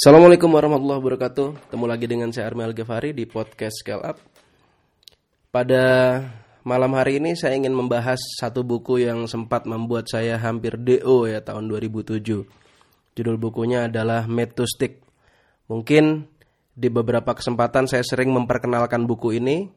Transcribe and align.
Assalamualaikum 0.00 0.48
warahmatullahi 0.56 0.96
wabarakatuh. 0.96 1.68
Ketemu 1.68 1.84
lagi 1.84 2.06
dengan 2.08 2.32
saya 2.32 2.48
Armel 2.48 2.72
Ghafari 2.72 3.12
di 3.12 3.28
podcast 3.28 3.84
Scale 3.84 4.00
Up. 4.00 4.16
Pada 5.52 5.84
malam 6.64 6.96
hari 6.96 7.20
ini 7.20 7.36
saya 7.36 7.52
ingin 7.52 7.76
membahas 7.76 8.16
satu 8.40 8.64
buku 8.64 9.04
yang 9.04 9.28
sempat 9.28 9.68
membuat 9.68 10.08
saya 10.08 10.40
hampir 10.40 10.80
DO 10.80 11.28
ya 11.28 11.44
tahun 11.44 11.68
2007. 11.68 12.16
Judul 13.12 13.36
bukunya 13.36 13.92
adalah 13.92 14.24
Made 14.24 14.56
to 14.56 14.64
Stick. 14.64 15.04
Mungkin 15.68 16.24
di 16.72 16.88
beberapa 16.88 17.36
kesempatan 17.36 17.84
saya 17.84 18.00
sering 18.00 18.32
memperkenalkan 18.32 19.04
buku 19.04 19.36
ini 19.36 19.68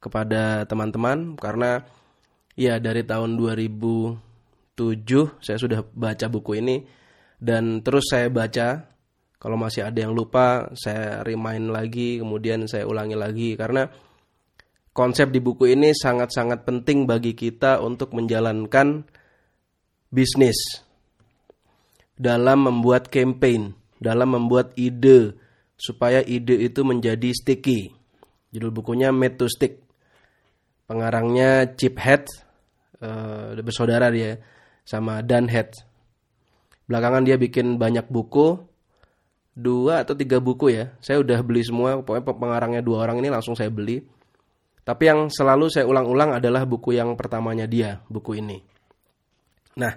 kepada 0.00 0.64
teman-teman 0.64 1.36
karena 1.36 1.84
ya 2.56 2.80
dari 2.80 3.04
tahun 3.04 3.36
2007 3.36 4.16
saya 5.44 5.58
sudah 5.60 5.84
baca 5.84 6.32
buku 6.32 6.64
ini 6.64 6.80
dan 7.36 7.84
terus 7.84 8.08
saya 8.08 8.32
baca 8.32 8.88
kalau 9.40 9.56
masih 9.56 9.88
ada 9.88 10.04
yang 10.04 10.12
lupa, 10.12 10.68
saya 10.76 11.24
remind 11.24 11.72
lagi, 11.72 12.20
kemudian 12.20 12.68
saya 12.68 12.84
ulangi 12.84 13.16
lagi 13.16 13.56
karena 13.56 13.88
konsep 14.92 15.32
di 15.32 15.40
buku 15.40 15.72
ini 15.72 15.96
sangat-sangat 15.96 16.68
penting 16.68 17.08
bagi 17.08 17.32
kita 17.32 17.80
untuk 17.80 18.12
menjalankan 18.12 19.00
bisnis 20.12 20.84
dalam 22.20 22.68
membuat 22.68 23.08
campaign, 23.08 23.72
dalam 23.96 24.36
membuat 24.36 24.76
ide 24.76 25.32
supaya 25.80 26.20
ide 26.20 26.60
itu 26.60 26.84
menjadi 26.84 27.32
sticky. 27.32 27.96
Judul 28.52 28.76
bukunya 28.76 29.08
Made 29.08 29.40
to 29.40 29.48
Stick. 29.48 29.80
Pengarangnya 30.84 31.72
Chip 31.80 31.96
Head, 31.96 32.28
uh, 33.00 33.56
bersaudara 33.56 34.12
dia 34.12 34.36
sama 34.84 35.24
Dan 35.24 35.48
Head. 35.48 35.72
Belakangan 36.84 37.24
dia 37.24 37.40
bikin 37.40 37.80
banyak 37.80 38.10
buku, 38.10 38.69
dua 39.60 40.02
atau 40.02 40.16
tiga 40.16 40.40
buku 40.40 40.72
ya. 40.72 40.96
Saya 41.04 41.20
udah 41.20 41.38
beli 41.44 41.60
semua, 41.60 42.00
pokoknya 42.00 42.24
pengarangnya 42.24 42.80
dua 42.80 43.04
orang 43.04 43.20
ini 43.20 43.28
langsung 43.28 43.52
saya 43.52 43.68
beli. 43.68 44.00
Tapi 44.80 45.02
yang 45.04 45.28
selalu 45.28 45.68
saya 45.68 45.84
ulang-ulang 45.84 46.40
adalah 46.40 46.64
buku 46.64 46.96
yang 46.96 47.12
pertamanya 47.14 47.68
dia, 47.68 48.00
buku 48.08 48.40
ini. 48.40 48.58
Nah, 49.76 49.92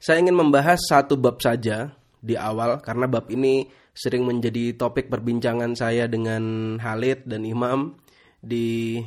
saya 0.00 0.20
ingin 0.20 0.34
membahas 0.34 0.80
satu 0.80 1.20
bab 1.20 1.38
saja 1.38 1.92
di 2.24 2.34
awal 2.40 2.80
karena 2.80 3.04
bab 3.04 3.28
ini 3.28 3.68
sering 3.94 4.24
menjadi 4.26 4.74
topik 4.74 5.12
perbincangan 5.12 5.76
saya 5.76 6.08
dengan 6.08 6.76
Halid 6.80 7.28
dan 7.28 7.44
Imam 7.46 7.94
di 8.40 9.00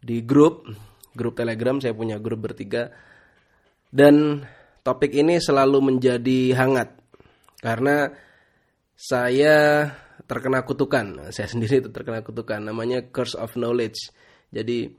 di 0.00 0.16
grup 0.24 0.66
grup 1.14 1.38
Telegram 1.38 1.78
saya 1.78 1.94
punya 1.94 2.18
grup 2.18 2.44
bertiga 2.48 2.90
dan 3.94 4.44
topik 4.82 5.14
ini 5.14 5.38
selalu 5.38 5.94
menjadi 5.94 6.58
hangat 6.58 6.96
karena 7.62 8.10
saya 8.94 9.90
terkena 10.24 10.62
kutukan. 10.62 11.30
Saya 11.34 11.50
sendiri 11.50 11.84
itu 11.84 11.90
terkena 11.90 12.22
kutukan. 12.22 12.62
Namanya 12.62 13.10
curse 13.10 13.36
of 13.36 13.54
knowledge. 13.58 13.98
Jadi 14.54 14.90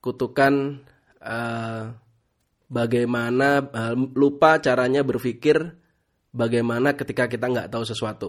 kutukan 0.00 0.84
uh, 1.20 1.92
bagaimana 2.68 3.64
uh, 3.64 3.94
lupa 3.96 4.60
caranya 4.62 5.02
berpikir 5.02 5.56
bagaimana 6.30 6.94
ketika 6.94 7.26
kita 7.26 7.50
nggak 7.50 7.68
tahu 7.72 7.84
sesuatu. 7.84 8.28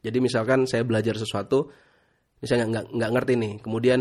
Jadi 0.00 0.16
misalkan 0.22 0.64
saya 0.64 0.80
belajar 0.86 1.20
sesuatu, 1.20 1.68
misalnya 2.40 2.72
nggak 2.72 2.86
nggak 2.96 3.10
ngerti 3.12 3.32
nih, 3.36 3.52
kemudian 3.60 4.00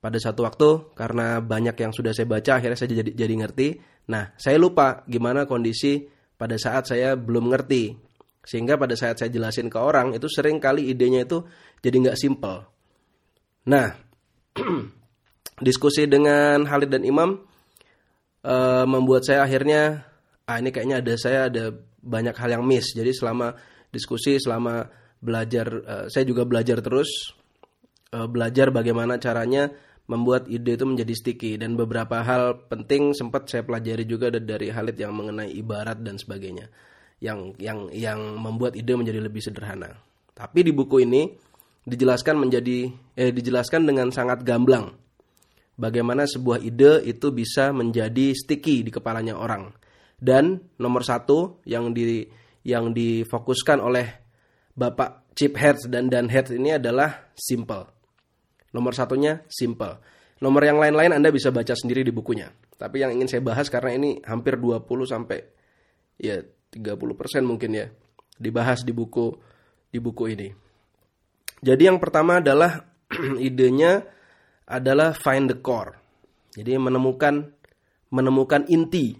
pada 0.00 0.16
satu 0.20 0.44
waktu 0.44 0.68
karena 0.96 1.40
banyak 1.40 1.76
yang 1.80 1.92
sudah 1.92 2.12
saya 2.12 2.28
baca 2.28 2.60
akhirnya 2.60 2.76
saya 2.76 2.92
jadi 2.96 3.12
jadi 3.12 3.34
ngerti. 3.44 3.68
Nah 4.08 4.32
saya 4.36 4.56
lupa 4.56 5.04
gimana 5.08 5.44
kondisi 5.44 6.08
pada 6.36 6.56
saat 6.56 6.88
saya 6.88 7.16
belum 7.16 7.52
ngerti 7.52 8.03
sehingga 8.44 8.76
pada 8.76 8.92
saat 8.92 9.16
saya 9.16 9.32
jelasin 9.32 9.72
ke 9.72 9.80
orang 9.80 10.12
itu 10.12 10.28
sering 10.28 10.60
kali 10.60 10.92
idenya 10.92 11.24
itu 11.24 11.42
jadi 11.80 11.96
nggak 11.96 12.20
simple. 12.20 12.68
Nah, 13.72 13.88
diskusi 15.66 16.04
dengan 16.04 16.68
Halid 16.68 16.92
dan 16.92 17.02
Imam 17.08 17.40
uh, 18.44 18.84
membuat 18.84 19.24
saya 19.24 19.48
akhirnya 19.48 20.04
ah 20.44 20.60
ini 20.60 20.68
kayaknya 20.68 21.00
ada 21.00 21.14
saya 21.16 21.48
ada 21.48 21.72
banyak 22.04 22.36
hal 22.36 22.60
yang 22.60 22.64
miss. 22.68 22.92
Jadi 22.92 23.16
selama 23.16 23.56
diskusi 23.88 24.36
selama 24.36 24.84
belajar 25.24 25.66
uh, 25.72 26.06
saya 26.12 26.28
juga 26.28 26.44
belajar 26.44 26.84
terus 26.84 27.32
uh, 28.12 28.28
belajar 28.28 28.68
bagaimana 28.68 29.16
caranya 29.16 29.72
membuat 30.04 30.52
ide 30.52 30.76
itu 30.76 30.84
menjadi 30.84 31.14
sticky 31.16 31.56
dan 31.56 31.80
beberapa 31.80 32.20
hal 32.20 32.68
penting 32.68 33.16
sempat 33.16 33.48
saya 33.48 33.64
pelajari 33.64 34.04
juga 34.04 34.28
dari 34.28 34.68
Halid 34.68 35.00
yang 35.00 35.16
mengenai 35.16 35.48
ibarat 35.48 36.04
dan 36.04 36.20
sebagainya 36.20 36.68
yang 37.24 37.56
yang 37.56 37.88
yang 37.88 38.20
membuat 38.36 38.76
ide 38.76 38.92
menjadi 38.92 39.24
lebih 39.24 39.40
sederhana. 39.40 39.96
Tapi 40.36 40.60
di 40.60 40.76
buku 40.76 41.08
ini 41.08 41.32
dijelaskan 41.88 42.36
menjadi 42.36 42.92
eh 43.16 43.32
dijelaskan 43.32 43.88
dengan 43.88 44.12
sangat 44.12 44.44
gamblang 44.44 44.92
bagaimana 45.80 46.28
sebuah 46.28 46.62
ide 46.62 47.02
itu 47.08 47.32
bisa 47.34 47.72
menjadi 47.72 48.34
sticky 48.34 48.86
di 48.86 48.90
kepalanya 48.92 49.34
orang. 49.38 49.72
Dan 50.14 50.60
nomor 50.78 51.02
satu 51.02 51.64
yang 51.66 51.96
di 51.96 52.24
yang 52.64 52.96
difokuskan 52.96 53.82
oleh 53.82 54.06
Bapak 54.72 55.34
Chip 55.36 55.58
Heads 55.58 55.90
dan 55.90 56.08
Dan 56.08 56.30
Heads 56.30 56.54
ini 56.54 56.76
adalah 56.78 57.30
simple. 57.36 57.84
Nomor 58.72 58.96
satunya 58.96 59.44
simple. 59.46 60.00
Nomor 60.42 60.62
yang 60.66 60.78
lain-lain 60.80 61.14
Anda 61.14 61.30
bisa 61.30 61.54
baca 61.54 61.76
sendiri 61.76 62.02
di 62.02 62.10
bukunya. 62.10 62.50
Tapi 62.74 63.04
yang 63.04 63.14
ingin 63.14 63.30
saya 63.30 63.42
bahas 63.44 63.70
karena 63.70 63.94
ini 63.94 64.18
hampir 64.26 64.58
20 64.58 64.82
sampai 65.06 65.38
ya 66.18 66.42
30% 66.74 67.46
mungkin 67.46 67.70
ya 67.70 67.86
dibahas 68.34 68.82
di 68.82 68.90
buku 68.90 69.30
di 69.94 70.02
buku 70.02 70.24
ini. 70.34 70.48
Jadi 71.62 71.82
yang 71.86 72.02
pertama 72.02 72.42
adalah 72.42 72.82
idenya 73.46 74.02
adalah 74.66 75.14
find 75.14 75.54
the 75.54 75.58
core. 75.62 75.94
Jadi 76.50 76.74
menemukan 76.74 77.46
menemukan 78.10 78.66
inti. 78.66 79.14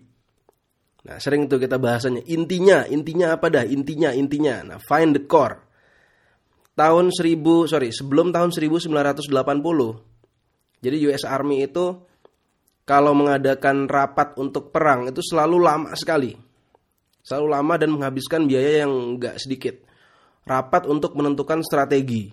Nah, 1.04 1.20
sering 1.20 1.46
itu 1.46 1.60
kita 1.60 1.76
bahasanya 1.76 2.24
intinya, 2.26 2.88
intinya 2.88 3.36
apa 3.36 3.52
dah? 3.52 3.64
Intinya, 3.66 4.10
intinya. 4.16 4.64
Nah, 4.64 4.78
find 4.80 5.12
the 5.14 5.22
core. 5.28 5.60
Tahun 6.74 7.12
1000, 7.12 7.70
sorry, 7.70 7.92
sebelum 7.92 8.32
tahun 8.32 8.50
1980. 8.50 9.30
Jadi 10.80 10.96
US 11.06 11.24
Army 11.28 11.64
itu 11.64 12.02
kalau 12.84 13.12
mengadakan 13.16 13.88
rapat 13.88 14.36
untuk 14.36 14.68
perang 14.72 15.08
itu 15.08 15.24
selalu 15.24 15.56
lama 15.60 15.90
sekali 15.96 16.36
selalu 17.24 17.46
lama 17.48 17.74
dan 17.80 17.88
menghabiskan 17.90 18.44
biaya 18.44 18.84
yang 18.84 19.16
nggak 19.16 19.40
sedikit. 19.40 19.80
Rapat 20.44 20.84
untuk 20.84 21.16
menentukan 21.16 21.64
strategi, 21.64 22.28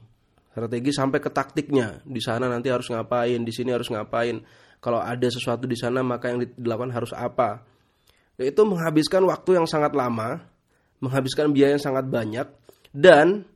strategi 0.52 0.92
sampai 0.92 1.24
ke 1.24 1.32
taktiknya. 1.32 2.04
Di 2.04 2.20
sana 2.20 2.52
nanti 2.52 2.68
harus 2.68 2.92
ngapain, 2.92 3.40
di 3.40 3.54
sini 3.56 3.72
harus 3.72 3.88
ngapain. 3.88 4.44
Kalau 4.84 5.00
ada 5.00 5.28
sesuatu 5.32 5.64
di 5.64 5.80
sana 5.80 6.04
maka 6.04 6.36
yang 6.36 6.44
dilakukan 6.60 6.92
harus 6.92 7.16
apa. 7.16 7.64
Itu 8.36 8.68
menghabiskan 8.68 9.24
waktu 9.24 9.64
yang 9.64 9.68
sangat 9.70 9.96
lama, 9.96 10.44
menghabiskan 11.00 11.56
biaya 11.56 11.80
yang 11.80 11.84
sangat 11.84 12.10
banyak, 12.10 12.48
dan 12.92 13.48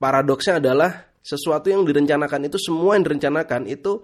paradoksnya 0.00 0.62
adalah 0.62 1.10
sesuatu 1.20 1.68
yang 1.68 1.84
direncanakan 1.84 2.48
itu 2.48 2.56
semua 2.56 2.96
yang 2.96 3.04
direncanakan 3.04 3.68
itu 3.68 4.00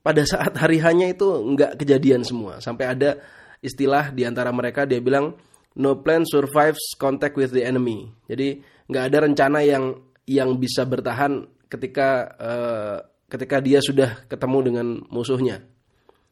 pada 0.00 0.24
saat 0.24 0.56
hari 0.56 0.80
hanya 0.80 1.12
itu 1.12 1.28
nggak 1.28 1.76
kejadian 1.76 2.24
semua. 2.24 2.62
Sampai 2.64 2.88
ada 2.88 3.20
istilah 3.60 4.14
di 4.14 4.24
antara 4.24 4.48
mereka 4.54 4.88
dia 4.88 5.02
bilang 5.02 5.36
no 5.78 6.02
plan 6.02 6.26
survives 6.26 6.98
contact 6.98 7.38
with 7.38 7.54
the 7.54 7.62
enemy. 7.62 8.10
Jadi 8.26 8.60
nggak 8.90 9.04
ada 9.14 9.18
rencana 9.30 9.62
yang 9.62 9.94
yang 10.26 10.58
bisa 10.58 10.84
bertahan 10.84 11.46
ketika 11.70 12.34
uh, 12.36 12.96
ketika 13.30 13.62
dia 13.62 13.78
sudah 13.78 14.26
ketemu 14.26 14.58
dengan 14.66 14.86
musuhnya. 15.08 15.62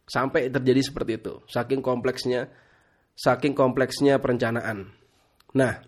Sampai 0.07 0.51
terjadi 0.51 0.83
seperti 0.83 1.19
itu. 1.19 1.43
Saking 1.47 1.81
kompleksnya 1.81 2.51
saking 3.17 3.57
kompleksnya 3.57 4.21
perencanaan. 4.21 4.93
Nah, 5.57 5.81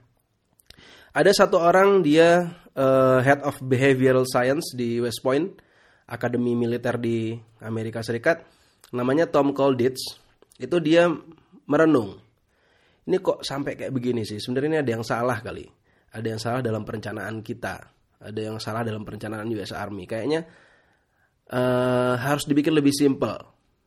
ada 1.13 1.31
satu 1.35 1.61
orang 1.61 2.01
dia 2.01 2.57
uh, 2.73 3.21
head 3.21 3.45
of 3.45 3.61
behavioral 3.61 4.25
science 4.25 4.73
di 4.73 4.97
West 5.03 5.21
Point, 5.21 5.61
akademi 6.09 6.57
militer 6.57 6.97
di 6.97 7.37
Amerika 7.61 8.01
Serikat, 8.01 8.49
namanya 8.97 9.29
Tom 9.29 9.53
Colditz. 9.53 10.17
Itu 10.57 10.81
dia 10.83 11.07
merenung 11.69 12.28
ini 13.09 13.17
kok 13.25 13.41
sampai 13.41 13.73
kayak 13.73 13.93
begini 13.97 14.21
sih? 14.23 14.37
Sebenarnya 14.37 14.69
ini 14.69 14.79
ada 14.85 14.91
yang 15.01 15.05
salah 15.05 15.41
kali. 15.41 15.65
Ada 16.13 16.27
yang 16.37 16.41
salah 16.41 16.61
dalam 16.61 16.85
perencanaan 16.85 17.41
kita. 17.41 17.81
Ada 18.21 18.41
yang 18.53 18.57
salah 18.61 18.85
dalam 18.85 19.01
perencanaan 19.09 19.49
US 19.57 19.73
Army. 19.73 20.05
Kayaknya 20.05 20.45
uh, 21.49 22.15
harus 22.21 22.45
dibikin 22.45 22.77
lebih 22.77 22.93
simple. 22.93 23.37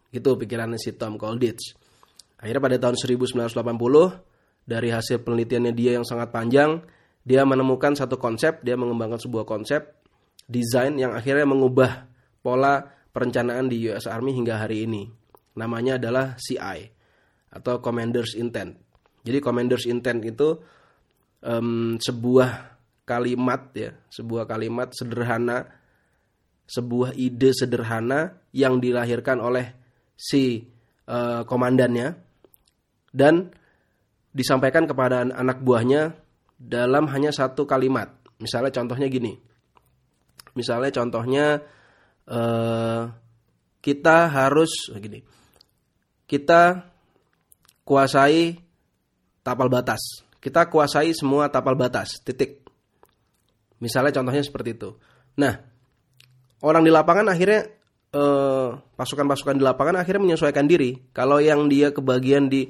Gitu 0.09 0.25
pikirannya 0.25 0.81
si 0.81 0.97
Tom 0.97 1.21
Colditz. 1.21 1.77
Akhirnya 2.41 2.61
pada 2.65 2.77
tahun 2.81 2.97
1980 2.97 3.53
dari 4.65 4.89
hasil 4.89 5.21
penelitiannya 5.21 5.73
dia 5.77 6.01
yang 6.01 6.05
sangat 6.05 6.33
panjang, 6.33 6.81
dia 7.21 7.45
menemukan 7.45 7.93
satu 7.93 8.17
konsep, 8.17 8.65
dia 8.65 8.73
mengembangkan 8.73 9.21
sebuah 9.21 9.45
konsep 9.45 10.01
desain 10.49 10.97
yang 10.97 11.13
akhirnya 11.15 11.45
mengubah 11.47 12.09
pola 12.41 12.81
perencanaan 13.13 13.69
di 13.71 13.87
US 13.87 14.09
Army 14.09 14.35
hingga 14.35 14.59
hari 14.59 14.89
ini. 14.89 15.07
Namanya 15.55 16.01
adalah 16.01 16.35
CI 16.35 16.89
atau 17.51 17.79
Commander's 17.79 18.33
Intent. 18.33 18.90
Jadi 19.21 19.37
commander's 19.37 19.85
intent 19.85 20.25
itu 20.25 20.57
um, 21.45 21.97
sebuah 22.01 22.49
kalimat 23.05 23.61
ya, 23.77 23.91
sebuah 24.09 24.49
kalimat 24.49 24.89
sederhana, 24.93 25.69
sebuah 26.65 27.13
ide 27.17 27.51
sederhana 27.53 28.41
yang 28.55 28.81
dilahirkan 28.81 29.37
oleh 29.37 29.73
si 30.17 30.65
uh, 31.09 31.43
komandannya 31.45 32.15
dan 33.11 33.51
disampaikan 34.31 34.87
kepada 34.87 35.27
anak 35.27 35.59
buahnya 35.59 36.15
dalam 36.55 37.11
hanya 37.11 37.35
satu 37.35 37.67
kalimat. 37.67 38.09
Misalnya 38.39 38.71
contohnya 38.71 39.11
gini. 39.11 39.37
Misalnya 40.55 40.91
contohnya 40.93 41.45
uh, 42.31 43.01
kita 43.83 44.17
harus 44.31 44.71
gini. 44.97 45.19
Kita 46.25 46.87
kuasai 47.83 48.70
tapal 49.41 49.67
batas. 49.69 50.25
Kita 50.41 50.65
kuasai 50.69 51.13
semua 51.13 51.49
tapal 51.53 51.77
batas. 51.77 52.17
Titik. 52.21 52.65
Misalnya 53.81 54.13
contohnya 54.13 54.41
seperti 54.45 54.77
itu. 54.77 54.97
Nah, 55.37 55.57
orang 56.61 56.85
di 56.85 56.91
lapangan 56.93 57.29
akhirnya 57.29 57.69
eh, 58.13 58.69
pasukan-pasukan 58.77 59.57
di 59.57 59.63
lapangan 59.65 60.01
akhirnya 60.01 60.21
menyesuaikan 60.33 60.65
diri. 60.69 60.97
Kalau 61.13 61.41
yang 61.41 61.69
dia 61.69 61.93
kebagian 61.93 62.49
di 62.49 62.69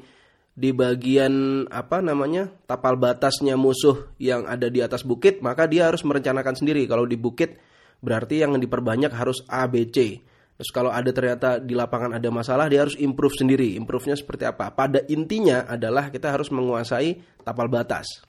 di 0.51 0.75
bagian 0.75 1.63
apa 1.71 2.03
namanya 2.03 2.51
tapal 2.67 2.99
batasnya 2.99 3.55
musuh 3.55 4.11
yang 4.19 4.43
ada 4.47 4.67
di 4.67 4.83
atas 4.83 5.07
bukit, 5.07 5.39
maka 5.39 5.67
dia 5.67 5.87
harus 5.87 6.03
merencanakan 6.03 6.59
sendiri. 6.59 6.83
Kalau 6.87 7.07
di 7.07 7.15
bukit 7.15 7.55
berarti 8.03 8.43
yang 8.43 8.59
diperbanyak 8.59 9.11
harus 9.15 9.43
A, 9.47 9.67
B, 9.71 9.87
C. 9.87 10.19
Terus 10.61 10.77
kalau 10.77 10.93
ada 10.93 11.09
ternyata 11.09 11.57
di 11.57 11.73
lapangan 11.73 12.21
ada 12.21 12.29
masalah, 12.29 12.69
dia 12.69 12.85
harus 12.85 12.93
improve 13.01 13.33
sendiri. 13.33 13.73
Improve-nya 13.81 14.13
seperti 14.13 14.45
apa? 14.45 14.69
Pada 14.69 15.01
intinya 15.09 15.65
adalah 15.65 16.13
kita 16.13 16.29
harus 16.29 16.53
menguasai 16.53 17.41
tapal 17.41 17.65
batas. 17.65 18.21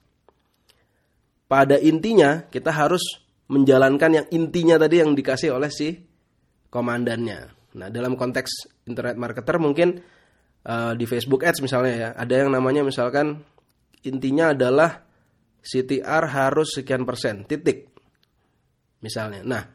Pada 1.44 1.76
intinya 1.76 2.48
kita 2.48 2.72
harus 2.72 3.20
menjalankan 3.52 4.24
yang 4.24 4.26
intinya 4.32 4.80
tadi 4.80 5.04
yang 5.04 5.12
dikasih 5.12 5.52
oleh 5.52 5.68
si 5.68 5.92
komandannya. 6.72 7.52
Nah, 7.76 7.92
dalam 7.92 8.16
konteks 8.16 8.80
internet 8.88 9.20
marketer 9.20 9.60
mungkin 9.60 10.00
uh, 10.64 10.96
di 10.96 11.04
Facebook 11.04 11.44
Ads 11.44 11.60
misalnya 11.60 11.92
ya, 11.92 12.08
ada 12.16 12.32
yang 12.32 12.48
namanya 12.48 12.80
misalkan 12.80 13.44
intinya 14.08 14.56
adalah 14.56 15.04
CTR 15.60 16.32
harus 16.32 16.80
sekian 16.80 17.04
persen, 17.04 17.44
titik. 17.44 17.92
Misalnya. 19.04 19.44
Nah, 19.44 19.68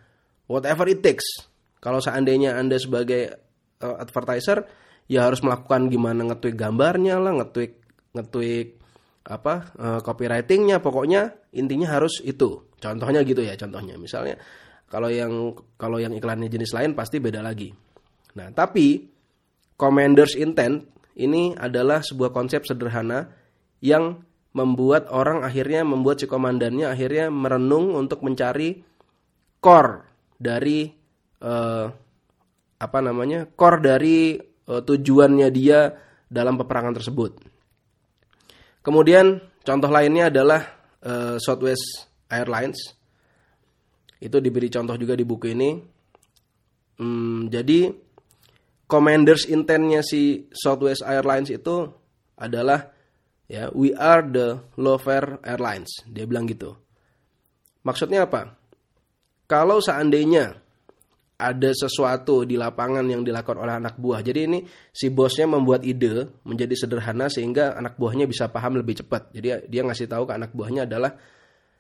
whatever 0.50 0.90
it 0.90 1.06
takes. 1.06 1.54
Kalau 1.88 2.04
seandainya 2.04 2.60
Anda 2.60 2.76
sebagai 2.76 3.32
uh, 3.80 3.96
advertiser 3.96 4.68
ya 5.08 5.24
harus 5.24 5.40
melakukan 5.40 5.88
gimana 5.88 6.28
ngetweak 6.28 6.60
gambarnya 6.60 7.16
lah, 7.16 7.40
ngetweak 7.40 7.80
ngetweak 8.12 8.76
apa 9.24 9.72
uh, 9.80 10.00
copywritingnya, 10.04 10.84
pokoknya 10.84 11.32
intinya 11.56 11.96
harus 11.96 12.20
itu. 12.28 12.68
Contohnya 12.76 13.24
gitu 13.24 13.40
ya, 13.40 13.56
contohnya. 13.56 13.96
Misalnya 13.96 14.36
kalau 14.92 15.08
yang 15.08 15.56
kalau 15.80 15.96
yang 15.96 16.12
iklannya 16.12 16.52
jenis 16.52 16.76
lain 16.76 16.92
pasti 16.92 17.24
beda 17.24 17.40
lagi. 17.40 17.72
Nah, 18.36 18.52
tapi 18.52 19.08
commander's 19.80 20.36
intent 20.36 20.92
ini 21.16 21.56
adalah 21.56 22.04
sebuah 22.04 22.36
konsep 22.36 22.68
sederhana 22.68 23.32
yang 23.80 24.28
membuat 24.52 25.08
orang 25.08 25.48
akhirnya 25.48 25.88
membuat 25.88 26.20
si 26.20 26.28
komandannya 26.28 26.92
akhirnya 26.92 27.32
merenung 27.32 27.96
untuk 27.96 28.28
mencari 28.28 28.84
core 29.64 30.04
dari 30.36 30.97
uh, 31.42 31.86
apa 32.78 33.00
namanya 33.02 33.50
core 33.50 33.80
dari 33.82 34.38
uh, 34.70 34.82
tujuannya 34.82 35.48
dia 35.50 35.94
dalam 36.28 36.60
peperangan 36.60 36.96
tersebut. 36.98 37.32
Kemudian 38.84 39.42
contoh 39.64 39.92
lainnya 39.92 40.32
adalah 40.32 40.62
uh, 41.04 41.36
Southwest 41.42 42.08
Airlines. 42.32 42.96
Itu 44.18 44.40
diberi 44.40 44.72
contoh 44.72 44.96
juga 44.96 45.14
di 45.14 45.26
buku 45.28 45.48
ini. 45.52 45.70
Hmm, 46.98 47.52
jadi 47.52 47.94
commanders 48.90 49.46
intentnya 49.46 50.02
si 50.02 50.50
Southwest 50.50 51.06
Airlines 51.06 51.54
itu 51.54 51.86
adalah 52.40 52.90
ya 53.46 53.70
we 53.74 53.94
are 53.94 54.24
the 54.26 54.58
low 54.80 54.98
fare 54.98 55.38
airlines. 55.46 56.04
Dia 56.08 56.26
bilang 56.26 56.50
gitu. 56.50 56.74
Maksudnya 57.86 58.26
apa? 58.28 58.58
Kalau 59.48 59.80
seandainya 59.80 60.60
ada 61.38 61.70
sesuatu 61.70 62.50
di 62.50 62.58
lapangan 62.58 63.06
yang 63.06 63.22
dilakukan 63.22 63.62
oleh 63.62 63.78
anak 63.78 64.02
buah. 64.02 64.26
Jadi 64.26 64.40
ini 64.50 64.60
si 64.90 65.14
bosnya 65.14 65.46
membuat 65.46 65.86
ide 65.86 66.34
menjadi 66.42 66.74
sederhana 66.74 67.30
sehingga 67.30 67.78
anak 67.78 67.94
buahnya 68.02 68.26
bisa 68.26 68.50
paham 68.50 68.82
lebih 68.82 69.06
cepat. 69.06 69.30
Jadi 69.38 69.70
dia 69.70 69.82
ngasih 69.86 70.10
tahu 70.10 70.26
ke 70.26 70.34
anak 70.34 70.52
buahnya 70.58 70.90
adalah 70.90 71.14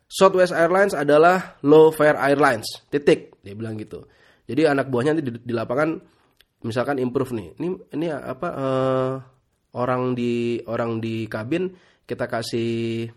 Southwest 0.08 0.56
Airlines 0.56 0.94
adalah 0.96 1.58
low 1.66 1.90
fare 1.92 2.16
airlines. 2.16 2.86
Titik, 2.88 3.42
dia 3.44 3.58
bilang 3.58 3.76
gitu. 3.76 4.08
Jadi 4.48 4.64
anak 4.64 4.88
buahnya 4.88 5.18
nanti 5.18 5.36
di, 5.36 5.52
lapangan 5.52 6.00
misalkan 6.64 7.02
improve 7.02 7.36
nih. 7.36 7.48
Ini 7.60 7.68
ini 7.98 8.08
apa 8.14 8.48
uh, 8.56 9.14
orang 9.76 10.16
di 10.16 10.64
orang 10.70 11.04
di 11.04 11.28
kabin 11.28 11.74
kita 12.08 12.30
kasih 12.30 13.12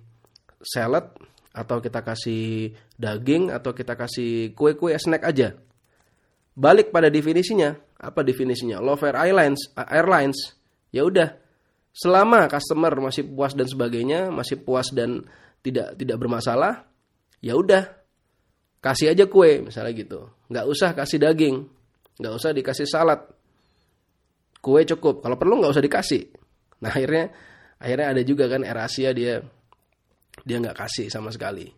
salad 0.58 1.14
atau 1.54 1.78
kita 1.78 2.02
kasih 2.02 2.74
daging 2.98 3.54
atau 3.54 3.70
kita 3.70 3.94
kasih 3.94 4.56
kue-kue 4.58 4.96
snack 4.98 5.22
aja. 5.22 5.54
Balik 6.60 6.92
pada 6.92 7.08
definisinya, 7.08 7.72
apa 7.96 8.20
definisinya? 8.20 8.84
Fare 9.00 9.16
airlines, 9.16 9.72
airlines. 9.72 10.52
Ya 10.92 11.08
udah, 11.08 11.32
selama 11.96 12.52
customer 12.52 12.92
masih 13.00 13.24
puas 13.32 13.56
dan 13.56 13.64
sebagainya, 13.64 14.28
masih 14.28 14.60
puas 14.60 14.92
dan 14.92 15.24
tidak 15.64 15.96
tidak 15.96 16.20
bermasalah, 16.20 16.84
ya 17.40 17.56
udah 17.56 17.88
kasih 18.84 19.16
aja 19.16 19.24
kue 19.24 19.64
misalnya 19.64 19.92
gitu. 19.96 20.28
Nggak 20.52 20.66
usah 20.68 20.90
kasih 20.92 21.16
daging, 21.16 21.64
nggak 22.20 22.34
usah 22.36 22.50
dikasih 22.52 22.84
salad, 22.84 23.24
kue 24.60 24.84
cukup. 24.84 25.24
Kalau 25.24 25.40
perlu 25.40 25.64
nggak 25.64 25.72
usah 25.72 25.84
dikasih. 25.84 26.22
Nah 26.84 26.92
akhirnya 26.92 27.32
akhirnya 27.80 28.06
ada 28.12 28.22
juga 28.24 28.44
kan 28.52 28.60
Erasia 28.68 29.16
dia 29.16 29.40
dia 30.44 30.56
nggak 30.60 30.76
kasih 30.76 31.08
sama 31.08 31.32
sekali. 31.32 31.68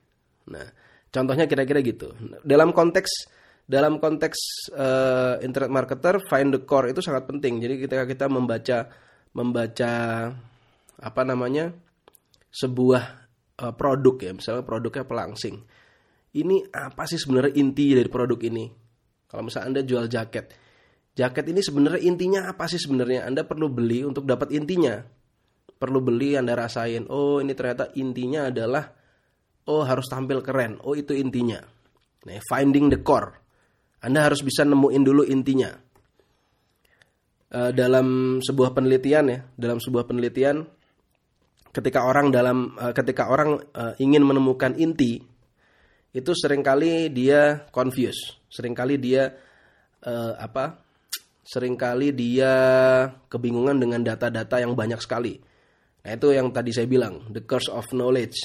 Nah 0.51 0.67
contohnya 1.07 1.47
kira-kira 1.47 1.79
gitu. 1.87 2.11
Dalam 2.43 2.75
konteks 2.75 3.42
dalam 3.63 4.03
konteks 4.03 4.69
uh, 4.75 5.39
internet 5.41 5.71
marketer 5.71 6.19
find 6.27 6.53
the 6.53 6.61
core 6.67 6.91
itu 6.91 7.01
sangat 7.01 7.25
penting. 7.31 7.63
Jadi 7.63 7.75
ketika 7.87 8.05
kita 8.05 8.27
membaca 8.27 8.91
membaca 9.33 9.93
apa 11.03 11.23
namanya 11.25 11.73
sebuah 12.53 13.03
uh, 13.65 13.75
produk 13.75 14.17
ya, 14.21 14.33
misalnya 14.37 14.65
produknya 14.67 15.05
pelangsing. 15.09 15.57
Ini 16.33 16.73
apa 16.73 17.05
sih 17.05 17.21
sebenarnya 17.21 17.53
inti 17.61 17.93
dari 17.93 18.09
produk 18.09 18.41
ini? 18.45 18.65
Kalau 19.29 19.45
misalnya 19.45 19.69
Anda 19.73 19.83
jual 19.85 20.09
jaket, 20.09 20.53
jaket 21.17 21.45
ini 21.49 21.61
sebenarnya 21.61 22.01
intinya 22.05 22.41
apa 22.49 22.69
sih 22.69 22.81
sebenarnya? 22.81 23.25
Anda 23.25 23.45
perlu 23.45 23.73
beli 23.73 24.05
untuk 24.05 24.29
dapat 24.29 24.53
intinya. 24.53 25.01
Perlu 25.77 25.99
beli 25.99 26.39
Anda 26.39 26.55
rasain, 26.55 27.11
oh 27.11 27.43
ini 27.43 27.59
ternyata 27.59 27.91
intinya 27.99 28.49
adalah 28.53 28.87
oh 29.67 29.83
harus 29.83 30.07
tampil 30.07 30.39
keren. 30.39 30.79
Oh 30.87 30.95
itu 30.95 31.11
intinya. 31.11 31.59
Nah, 32.23 32.39
finding 32.47 32.87
the 32.87 33.03
core. 33.03 33.42
Anda 34.03 34.27
harus 34.27 34.43
bisa 34.43 34.67
nemuin 34.67 35.03
dulu 35.03 35.23
intinya. 35.25 35.71
Uh, 37.53 37.71
dalam 37.71 38.41
sebuah 38.41 38.73
penelitian 38.73 39.25
ya, 39.29 39.39
dalam 39.55 39.77
sebuah 39.77 40.09
penelitian 40.09 40.65
ketika 41.73 42.05
orang 42.05 42.33
dalam 42.33 42.77
uh, 42.77 42.93
ketika 42.97 43.29
orang 43.29 43.61
uh, 43.77 43.93
ingin 44.01 44.25
menemukan 44.25 44.73
inti 44.77 45.21
itu 46.13 46.33
sering 46.37 46.61
kali 46.61 47.09
dia 47.09 47.65
confuse, 47.73 48.37
sering 48.53 48.77
kali 48.77 49.01
dia 49.01 49.33
uh, 50.05 50.33
apa? 50.37 50.85
Seringkali 51.43 52.15
dia 52.15 52.53
kebingungan 53.27 53.83
dengan 53.83 54.01
data-data 54.07 54.63
yang 54.63 54.79
banyak 54.79 55.01
sekali. 55.03 55.35
Nah, 56.07 56.11
itu 56.15 56.31
yang 56.31 56.55
tadi 56.55 56.71
saya 56.71 56.87
bilang, 56.87 57.27
the 57.35 57.43
curse 57.43 57.67
of 57.67 57.87
knowledge. 57.91 58.37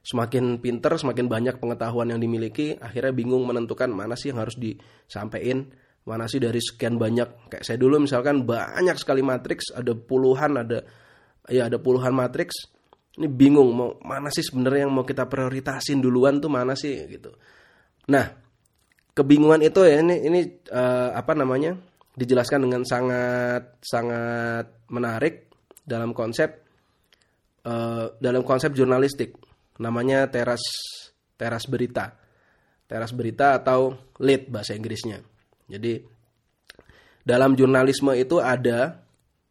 Semakin 0.00 0.56
pinter, 0.64 0.96
semakin 0.96 1.28
banyak 1.28 1.60
pengetahuan 1.60 2.08
yang 2.08 2.20
dimiliki, 2.20 2.72
akhirnya 2.80 3.12
bingung 3.12 3.44
menentukan 3.44 3.92
mana 3.92 4.16
sih 4.16 4.32
yang 4.32 4.40
harus 4.40 4.56
disampaikan, 4.56 5.68
mana 6.08 6.24
sih 6.24 6.40
dari 6.40 6.56
sekian 6.56 6.96
banyak. 6.96 7.52
Kayak 7.52 7.64
saya 7.68 7.76
dulu 7.76 8.00
misalkan 8.00 8.48
banyak 8.48 8.96
sekali 8.96 9.20
matriks, 9.20 9.76
ada 9.76 9.92
puluhan, 9.92 10.56
ada 10.56 10.80
ya 11.52 11.68
ada 11.68 11.76
puluhan 11.76 12.16
matriks. 12.16 12.72
Ini 13.20 13.28
bingung 13.28 13.68
mau 13.76 13.90
mana 14.00 14.32
sih 14.32 14.40
sebenarnya 14.40 14.88
yang 14.88 14.94
mau 14.96 15.04
kita 15.04 15.28
prioritasin 15.28 16.00
duluan 16.00 16.40
tuh 16.40 16.48
mana 16.48 16.72
sih 16.72 16.96
gitu. 17.10 17.36
Nah 18.08 18.24
kebingungan 19.12 19.60
itu 19.60 19.84
ya 19.84 20.00
ini 20.00 20.16
ini 20.24 20.40
uh, 20.72 21.12
apa 21.12 21.36
namanya 21.36 21.76
dijelaskan 22.16 22.64
dengan 22.64 22.82
sangat 22.88 23.82
sangat 23.84 24.88
menarik 24.88 25.52
dalam 25.84 26.16
konsep 26.16 26.64
uh, 27.66 28.14
dalam 28.22 28.46
konsep 28.46 28.72
jurnalistik 28.72 29.49
namanya 29.80 30.28
teras 30.28 30.60
teras 31.40 31.64
berita 31.64 32.14
teras 32.84 33.16
berita 33.16 33.56
atau 33.56 33.96
lead 34.20 34.52
bahasa 34.52 34.76
Inggrisnya 34.76 35.24
jadi 35.66 36.04
dalam 37.24 37.56
jurnalisme 37.56 38.12
itu 38.16 38.40
ada 38.40 39.00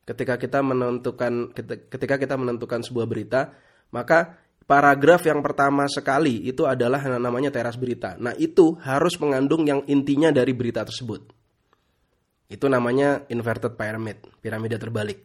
ketika 0.09 0.41
kita 0.41 0.65
menentukan 0.65 1.53
ketika 1.93 2.17
kita 2.17 2.33
menentukan 2.33 2.81
sebuah 2.81 3.05
berita, 3.05 3.53
maka 3.93 4.41
paragraf 4.65 5.21
yang 5.29 5.45
pertama 5.45 5.85
sekali 5.85 6.49
itu 6.49 6.65
adalah 6.65 6.97
yang 6.97 7.21
namanya 7.21 7.53
teras 7.53 7.77
berita. 7.77 8.17
Nah 8.17 8.33
itu 8.33 8.73
harus 8.81 9.13
mengandung 9.21 9.69
yang 9.69 9.85
intinya 9.85 10.33
dari 10.33 10.57
berita 10.57 10.81
tersebut. 10.81 11.29
Itu 12.49 12.65
namanya 12.65 13.29
inverted 13.29 13.77
pyramid, 13.77 14.25
piramida 14.41 14.81
terbalik. 14.81 15.21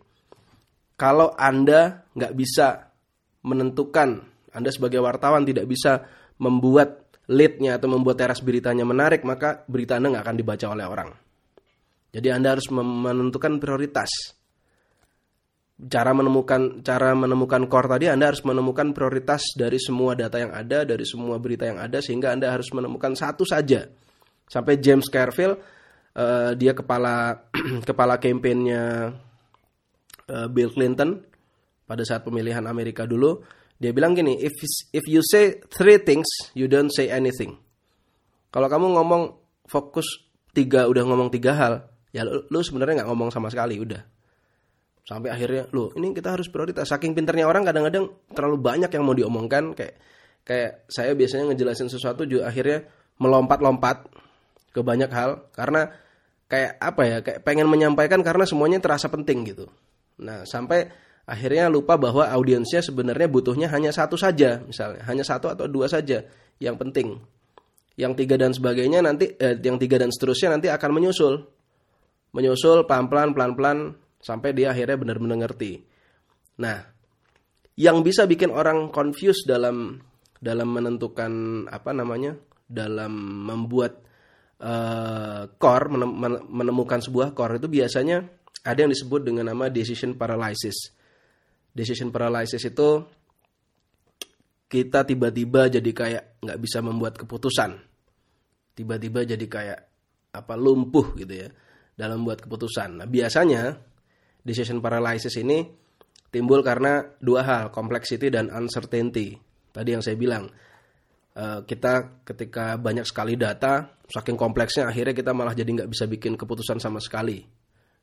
Kalau 1.01 1.33
Anda 1.33 2.05
nggak 2.13 2.35
bisa 2.37 2.93
menentukan, 3.41 4.21
Anda 4.55 4.71
sebagai 4.71 5.03
wartawan 5.03 5.43
tidak 5.43 5.67
bisa 5.67 6.07
membuat 6.39 7.05
leadnya 7.27 7.77
atau 7.77 7.91
membuat 7.91 8.21
teras 8.21 8.41
beritanya 8.41 8.87
menarik, 8.87 9.27
maka 9.27 9.67
berita 9.67 9.99
Anda 9.99 10.15
nggak 10.17 10.25
akan 10.25 10.37
dibaca 10.39 10.67
oleh 10.71 10.87
orang. 10.87 11.11
Jadi 12.15 12.29
Anda 12.31 12.55
harus 12.55 12.71
menentukan 12.71 13.59
prioritas. 13.59 14.11
Cara 15.75 16.15
menemukan 16.15 16.87
cara 16.87 17.19
menemukan 17.19 17.67
core 17.67 17.99
tadi 17.99 18.07
Anda 18.07 18.31
harus 18.31 18.47
menemukan 18.47 18.95
prioritas 18.95 19.59
dari 19.59 19.83
semua 19.83 20.15
data 20.15 20.39
yang 20.39 20.55
ada, 20.55 20.87
dari 20.87 21.03
semua 21.03 21.43
berita 21.43 21.67
yang 21.67 21.83
ada 21.83 21.99
sehingga 21.99 22.31
Anda 22.31 22.55
harus 22.55 22.71
menemukan 22.71 23.19
satu 23.19 23.43
saja. 23.43 23.91
Sampai 24.47 24.79
James 24.79 25.11
Carville 25.11 25.59
uh, 26.15 26.55
dia 26.55 26.73
kepala 26.79 27.51
kepala 27.91 28.23
kampanyenya 28.23 29.11
uh, 30.31 30.47
Bill 30.47 30.71
Clinton 30.71 31.19
pada 31.85 32.07
saat 32.07 32.23
pemilihan 32.23 32.65
Amerika 32.65 33.05
dulu, 33.05 33.43
dia 33.85 33.93
bilang 33.93 34.17
gini, 34.17 34.41
if 34.41 34.57
if 34.97 35.05
you 35.05 35.21
say 35.21 35.61
three 35.69 36.01
things, 36.01 36.25
you 36.57 36.65
don't 36.65 36.89
say 36.89 37.13
anything. 37.13 37.61
Kalau 38.49 38.73
kamu 38.73 38.97
ngomong 38.97 39.37
fokus 39.69 40.25
tiga 40.57 40.89
udah 40.89 41.05
ngomong 41.05 41.29
tiga 41.29 41.53
hal, 41.53 41.85
ya 42.09 42.25
lu, 42.25 42.49
lu 42.49 42.65
sebenarnya 42.65 43.05
nggak 43.05 43.11
ngomong 43.13 43.29
sama 43.29 43.53
sekali 43.53 43.77
udah. 43.77 44.01
Sampai 45.05 45.37
akhirnya 45.37 45.69
lu 45.77 45.93
ini 46.01 46.17
kita 46.17 46.33
harus 46.33 46.49
prioritas. 46.49 46.89
Saking 46.89 47.13
pinternya 47.13 47.45
orang 47.45 47.69
kadang-kadang 47.69 48.09
terlalu 48.33 48.57
banyak 48.57 48.89
yang 48.89 49.05
mau 49.05 49.13
diomongkan. 49.13 49.77
Kayak 49.77 50.01
kayak 50.49 50.89
saya 50.89 51.13
biasanya 51.13 51.53
ngejelasin 51.53 51.93
sesuatu 51.93 52.25
juga 52.25 52.49
akhirnya 52.49 52.89
melompat-lompat 53.21 54.09
ke 54.73 54.81
banyak 54.81 55.13
hal. 55.13 55.53
Karena 55.53 55.93
kayak 56.49 56.81
apa 56.81 57.03
ya 57.05 57.17
kayak 57.21 57.45
pengen 57.45 57.69
menyampaikan 57.69 58.25
karena 58.25 58.49
semuanya 58.49 58.81
terasa 58.81 59.13
penting 59.13 59.45
gitu. 59.45 59.69
Nah 60.25 60.49
sampai 60.49 60.89
akhirnya 61.25 61.73
lupa 61.73 61.97
bahwa 61.97 62.29
audiensnya 62.29 62.85
sebenarnya 62.85 63.29
butuhnya 63.29 63.69
hanya 63.73 63.91
satu 63.91 64.15
saja 64.17 64.61
misalnya 64.65 65.05
hanya 65.09 65.25
satu 65.25 65.49
atau 65.49 65.65
dua 65.65 65.89
saja 65.89 66.25
yang 66.61 66.77
penting 66.77 67.17
yang 67.95 68.13
tiga 68.13 68.35
dan 68.37 68.53
sebagainya 68.53 69.01
nanti 69.01 69.33
eh, 69.39 69.57
yang 69.61 69.81
tiga 69.81 69.97
dan 69.97 70.11
seterusnya 70.13 70.59
nanti 70.59 70.69
akan 70.69 70.91
menyusul 70.93 71.35
menyusul 72.35 72.85
pelan-pelan 72.85 73.33
pelan-pelan 73.33 73.79
sampai 74.25 74.57
dia 74.57 74.73
akhirnya 74.73 74.97
benar-benar 74.97 75.45
ngerti. 75.45 75.85
Nah, 76.65 76.81
yang 77.77 78.01
bisa 78.01 78.25
bikin 78.25 78.49
orang 78.49 78.89
confused 78.89 79.45
dalam 79.45 80.01
dalam 80.41 80.69
menentukan 80.73 81.65
apa 81.69 81.93
namanya? 81.93 82.35
dalam 82.65 83.13
membuat 83.45 84.01
uh, 84.65 85.53
core 85.61 85.93
menemukan 86.49 86.97
sebuah 86.97 87.37
core 87.37 87.61
itu 87.61 87.69
biasanya 87.69 88.25
ada 88.65 88.79
yang 88.81 88.89
disebut 88.89 89.21
dengan 89.21 89.53
nama 89.53 89.69
decision 89.69 90.17
paralysis. 90.17 90.94
Decision 91.75 92.15
paralysis 92.15 92.63
itu 92.63 93.03
kita 94.71 95.07
tiba-tiba 95.07 95.71
jadi 95.71 95.91
kayak 95.91 96.25
nggak 96.43 96.59
bisa 96.63 96.79
membuat 96.83 97.19
keputusan. 97.19 97.79
Tiba-tiba 98.75 99.23
jadi 99.23 99.47
kayak 99.47 99.81
apa 100.35 100.55
lumpuh 100.59 101.15
gitu 101.15 101.31
ya 101.31 101.49
dalam 101.95 102.23
membuat 102.23 102.43
keputusan. 102.43 103.03
Nah, 103.03 103.07
biasanya 103.07 103.79
decision 104.43 104.83
paralysis 104.83 105.35
ini 105.39 105.63
timbul 106.35 106.59
karena 106.67 107.07
dua 107.23 107.47
hal, 107.47 107.65
complexity 107.71 108.35
dan 108.35 108.51
uncertainty. 108.51 109.39
Tadi 109.71 109.89
yang 109.95 110.03
saya 110.03 110.19
bilang, 110.19 110.51
eh, 111.39 111.61
kita 111.63 112.23
ketika 112.27 112.75
banyak 112.75 113.07
sekali 113.07 113.39
data, 113.39 113.95
saking 114.11 114.35
kompleksnya 114.35 114.91
akhirnya 114.91 115.15
kita 115.15 115.31
malah 115.31 115.55
jadi 115.55 115.71
nggak 115.71 115.91
bisa 115.91 116.11
bikin 116.11 116.35
keputusan 116.35 116.83
sama 116.83 116.99
sekali. 116.99 117.47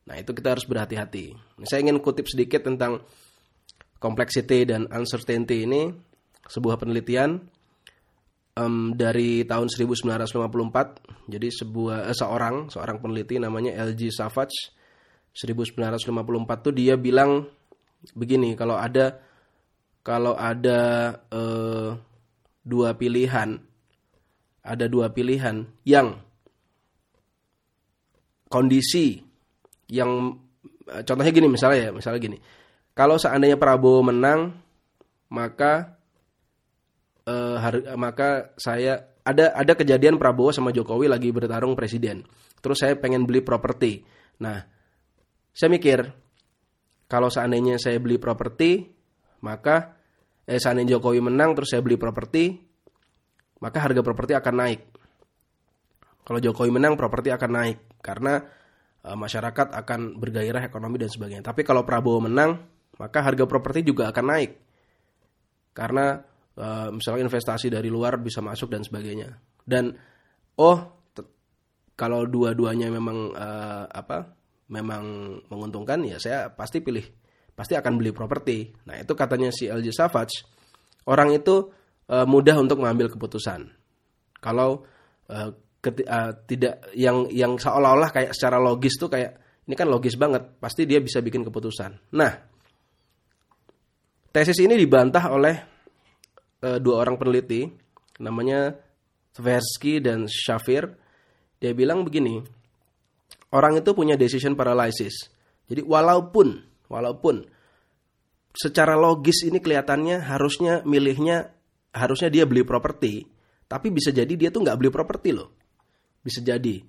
Nah 0.07 0.15
itu 0.17 0.31
kita 0.31 0.55
harus 0.55 0.63
berhati-hati. 0.63 1.35
Nah, 1.59 1.67
saya 1.67 1.83
ingin 1.83 1.99
kutip 1.99 2.31
sedikit 2.31 2.63
tentang 2.63 3.03
complexity 4.01 4.65
dan 4.65 4.89
uncertainty 4.89 5.69
ini, 5.69 5.93
sebuah 6.49 6.81
penelitian 6.81 7.37
um, 8.57 8.97
dari 8.97 9.45
tahun 9.45 9.69
1954. 9.69 11.29
Jadi 11.29 11.47
sebuah 11.53 12.09
eh, 12.09 12.17
seorang 12.17 12.73
seorang 12.73 12.97
peneliti 12.97 13.37
namanya 13.37 13.77
LG 13.85 14.09
Savage 14.09 14.73
1954 15.31 16.65
tuh 16.65 16.73
dia 16.75 16.99
bilang 16.99 17.45
begini 18.17 18.57
kalau 18.57 18.75
ada 18.75 19.21
kalau 20.01 20.33
ada 20.35 21.13
eh, 21.29 21.89
dua 22.65 22.97
pilihan 22.97 23.55
ada 24.61 24.85
dua 24.85 25.09
pilihan 25.09 25.65
yang 25.87 26.19
kondisi 28.51 29.23
yang 29.87 30.35
eh, 30.91 31.01
contohnya 31.07 31.31
gini 31.31 31.47
misalnya 31.47 31.79
ya 31.87 31.91
misalnya 31.95 32.19
gini 32.19 32.37
kalau 32.97 33.15
seandainya 33.15 33.55
Prabowo 33.55 34.03
menang 34.03 34.55
maka 35.31 35.95
uh, 37.25 37.57
maka 37.95 38.51
saya 38.59 39.11
ada 39.21 39.53
ada 39.53 39.73
kejadian 39.77 40.17
Prabowo 40.17 40.49
sama 40.51 40.73
Jokowi 40.73 41.07
lagi 41.07 41.29
bertarung 41.29 41.77
presiden. 41.77 42.25
Terus 42.61 42.81
saya 42.81 42.97
pengen 42.97 43.25
beli 43.25 43.41
properti. 43.41 44.01
Nah, 44.41 44.61
saya 45.53 45.69
mikir 45.69 46.09
kalau 47.05 47.29
seandainya 47.29 47.77
saya 47.77 47.99
beli 48.01 48.17
properti, 48.17 48.87
maka 49.45 49.97
eh 50.45 50.57
seandainya 50.57 50.97
Jokowi 50.97 51.21
menang 51.21 51.53
terus 51.53 51.73
saya 51.73 51.85
beli 51.85 51.99
properti, 52.01 52.57
maka 53.61 53.77
harga 53.77 54.01
properti 54.01 54.33
akan 54.33 54.55
naik. 54.57 54.81
Kalau 56.21 56.39
Jokowi 56.39 56.69
menang, 56.69 56.93
properti 56.95 57.33
akan 57.33 57.51
naik 57.51 57.77
karena 57.99 58.41
uh, 59.05 59.17
masyarakat 59.17 59.73
akan 59.73 60.21
bergairah 60.21 60.63
ekonomi 60.65 61.01
dan 61.01 61.09
sebagainya. 61.09 61.43
Tapi 61.45 61.65
kalau 61.65 61.81
Prabowo 61.85 62.23
menang, 62.25 62.61
maka 63.01 63.25
harga 63.25 63.49
properti 63.49 63.81
juga 63.81 64.13
akan 64.13 64.25
naik 64.29 64.51
karena 65.73 66.21
uh, 66.61 66.93
misalnya 66.93 67.25
investasi 67.25 67.71
dari 67.71 67.89
luar 67.89 68.19
bisa 68.19 68.43
masuk 68.43 68.69
dan 68.69 68.83
sebagainya. 68.83 69.33
Dan 69.63 69.95
oh 70.59 70.77
kalau 71.95 72.25
dua-duanya 72.25 72.89
memang 72.89 73.33
uh, 73.33 73.85
apa 73.89 74.33
memang 74.71 75.37
menguntungkan 75.51 76.01
ya 76.07 76.17
saya 76.17 76.49
pasti 76.49 76.81
pilih 76.81 77.03
pasti 77.55 77.77
akan 77.77 77.93
beli 77.99 78.11
properti. 78.11 78.73
Nah 78.87 78.99
itu 78.99 79.13
katanya 79.13 79.53
si 79.53 79.69
LG 79.69 79.89
Savage 79.93 80.35
orang 81.07 81.35
itu 81.35 81.69
uh, 82.09 82.25
mudah 82.27 82.57
untuk 82.59 82.81
mengambil 82.81 83.11
keputusan. 83.11 83.69
Kalau 84.41 84.81
uh, 85.29 85.49
keti, 85.77 86.03
uh, 86.03 86.33
tidak 86.49 86.89
yang 86.97 87.29
yang 87.29 87.55
seolah-olah 87.55 88.09
kayak 88.09 88.33
secara 88.33 88.57
logis 88.57 88.97
tuh 88.97 89.11
kayak 89.11 89.63
ini 89.69 89.77
kan 89.77 89.87
logis 89.87 90.17
banget 90.17 90.57
pasti 90.57 90.89
dia 90.89 90.97
bisa 90.97 91.21
bikin 91.21 91.45
keputusan. 91.45 92.11
Nah 92.17 92.50
tesis 94.31 94.57
ini 94.63 94.79
dibantah 94.79 95.27
oleh 95.31 95.55
uh, 96.63 96.79
dua 96.79 97.03
orang 97.03 97.19
peneliti 97.19 97.67
namanya 98.23 98.71
Tversky 99.31 100.03
dan 100.03 100.27
Shafir. 100.27 100.91
Dia 101.61 101.75
bilang 101.77 102.01
begini 102.07 102.41
orang 103.53 103.79
itu 103.79 103.91
punya 103.93 104.17
decision 104.17 104.57
paralysis. 104.57 105.29
Jadi 105.67 105.83
walaupun 105.85 106.57
walaupun 106.89 107.45
secara 108.51 108.97
logis 108.99 109.47
ini 109.47 109.63
kelihatannya 109.63 110.27
harusnya 110.27 110.83
milihnya 110.83 111.55
harusnya 111.95 112.27
dia 112.27 112.43
beli 112.43 112.67
properti 112.67 113.23
tapi 113.71 113.87
bisa 113.87 114.11
jadi 114.11 114.31
dia 114.35 114.49
tuh 114.51 114.67
nggak 114.67 114.79
beli 114.79 114.91
properti 114.91 115.31
loh. 115.31 115.51
Bisa 116.23 116.43
jadi. 116.43 116.81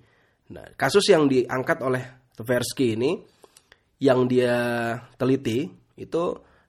Nah 0.51 0.67
kasus 0.75 1.07
yang 1.11 1.27
diangkat 1.31 1.79
oleh 1.83 2.03
Tversky 2.33 2.97
ini 2.97 3.23
yang 4.03 4.27
dia 4.27 4.57
teliti 5.15 5.69
itu 5.95 6.23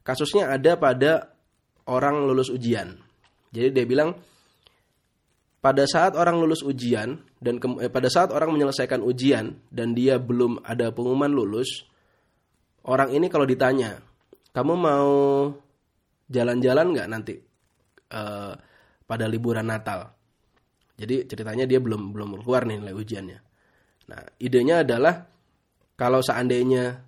kasusnya 0.03 0.51
ada 0.51 0.75
pada 0.75 1.33
orang 1.87 2.27
lulus 2.27 2.51
ujian. 2.51 2.99
Jadi 3.51 3.71
dia 3.71 3.85
bilang 3.87 4.15
pada 5.63 5.87
saat 5.87 6.19
orang 6.19 6.43
lulus 6.43 6.59
ujian 6.59 7.23
dan 7.39 7.55
ke, 7.55 7.67
eh, 7.79 7.91
pada 7.91 8.11
saat 8.11 8.35
orang 8.35 8.51
menyelesaikan 8.51 8.99
ujian 8.99 9.63
dan 9.71 9.95
dia 9.95 10.19
belum 10.19 10.59
ada 10.63 10.91
pengumuman 10.91 11.31
lulus, 11.31 11.87
orang 12.83 13.15
ini 13.15 13.31
kalau 13.31 13.47
ditanya, 13.47 14.03
kamu 14.51 14.73
mau 14.75 15.11
jalan-jalan 16.27 16.87
nggak 16.91 17.07
nanti 17.07 17.33
uh, 18.11 18.53
pada 19.07 19.25
liburan 19.31 19.71
Natal? 19.71 20.11
Jadi 20.99 21.25
ceritanya 21.31 21.63
dia 21.63 21.79
belum 21.79 22.11
belum 22.11 22.43
keluar 22.43 22.67
nih 22.67 22.83
nilai 22.83 22.95
ujiannya. 22.95 23.39
Nah 24.11 24.21
idenya 24.43 24.83
adalah 24.83 25.25
kalau 25.95 26.19
seandainya 26.19 27.01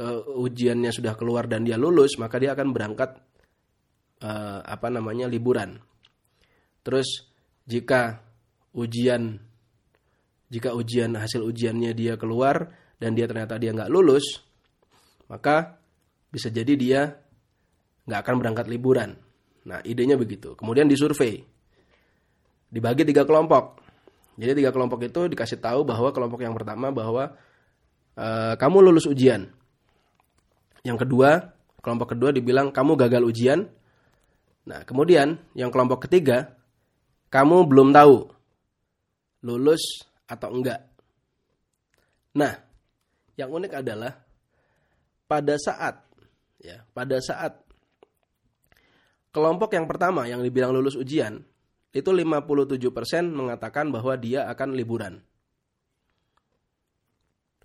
uh, 0.00 0.22
ujiannya 0.40 0.90
sudah 0.92 1.14
keluar 1.16 1.48
dan 1.48 1.64
dia 1.64 1.76
lulus, 1.76 2.16
maka 2.16 2.40
dia 2.40 2.56
akan 2.56 2.72
berangkat 2.72 3.20
uh, 4.24 4.60
apa 4.64 4.88
namanya 4.88 5.28
liburan. 5.28 5.80
Terus 6.82 7.28
jika 7.68 8.20
ujian 8.74 9.38
jika 10.52 10.76
ujian 10.76 11.16
hasil 11.16 11.40
ujiannya 11.40 11.96
dia 11.96 12.20
keluar 12.20 12.72
dan 13.00 13.16
dia 13.16 13.24
ternyata 13.24 13.56
dia 13.56 13.72
nggak 13.72 13.92
lulus, 13.92 14.44
maka 15.32 15.80
bisa 16.28 16.52
jadi 16.52 16.72
dia 16.76 17.00
nggak 18.04 18.20
akan 18.20 18.34
berangkat 18.40 18.66
liburan. 18.68 19.16
Nah, 19.62 19.78
idenya 19.86 20.18
begitu. 20.18 20.58
Kemudian 20.58 20.90
disurvei. 20.90 21.38
Dibagi 22.72 23.06
tiga 23.06 23.22
kelompok. 23.22 23.78
Jadi 24.34 24.64
tiga 24.64 24.74
kelompok 24.74 25.06
itu 25.06 25.28
dikasih 25.28 25.60
tahu 25.60 25.86
bahwa 25.86 26.10
kelompok 26.10 26.40
yang 26.42 26.56
pertama 26.56 26.88
bahwa 26.90 27.36
uh, 28.16 28.54
kamu 28.56 28.90
lulus 28.90 29.08
ujian. 29.08 29.48
Yang 30.82 31.06
kedua, 31.06 31.54
kelompok 31.78 32.16
kedua 32.16 32.30
dibilang 32.34 32.74
kamu 32.74 32.98
gagal 32.98 33.22
ujian. 33.22 33.70
Nah, 34.66 34.82
kemudian 34.86 35.38
yang 35.54 35.70
kelompok 35.70 36.06
ketiga, 36.06 36.54
kamu 37.30 37.66
belum 37.66 37.94
tahu 37.94 38.30
lulus 39.46 40.06
atau 40.26 40.48
enggak. 40.54 40.86
Nah, 42.38 42.54
yang 43.36 43.50
unik 43.50 43.72
adalah 43.82 44.12
pada 45.26 45.54
saat 45.58 46.04
ya, 46.62 46.84
pada 46.94 47.18
saat 47.18 47.58
kelompok 49.32 49.74
yang 49.74 49.88
pertama 49.88 50.28
yang 50.28 50.44
dibilang 50.44 50.70
lulus 50.70 50.94
ujian 50.94 51.40
itu 51.92 52.08
57% 52.08 52.78
mengatakan 53.32 53.92
bahwa 53.92 54.16
dia 54.16 54.48
akan 54.48 54.72
liburan. 54.72 55.20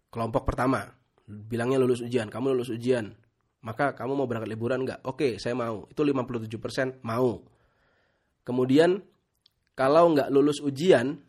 Kelompok 0.07 0.47
pertama 0.47 0.87
bilangnya 1.27 1.83
lulus 1.83 1.99
ujian, 1.99 2.31
kamu 2.31 2.55
lulus 2.55 2.71
ujian, 2.71 3.11
maka 3.61 3.91
kamu 3.91 4.15
mau 4.15 4.27
berangkat 4.29 4.49
liburan 4.55 4.87
nggak? 4.87 5.03
Oke, 5.03 5.35
saya 5.37 5.53
mau. 5.53 5.83
Itu 5.91 6.07
57% 6.07 7.03
mau. 7.03 7.43
Kemudian 8.47 9.03
kalau 9.75 10.15
nggak 10.15 10.31
lulus 10.31 10.63
ujian, 10.63 11.19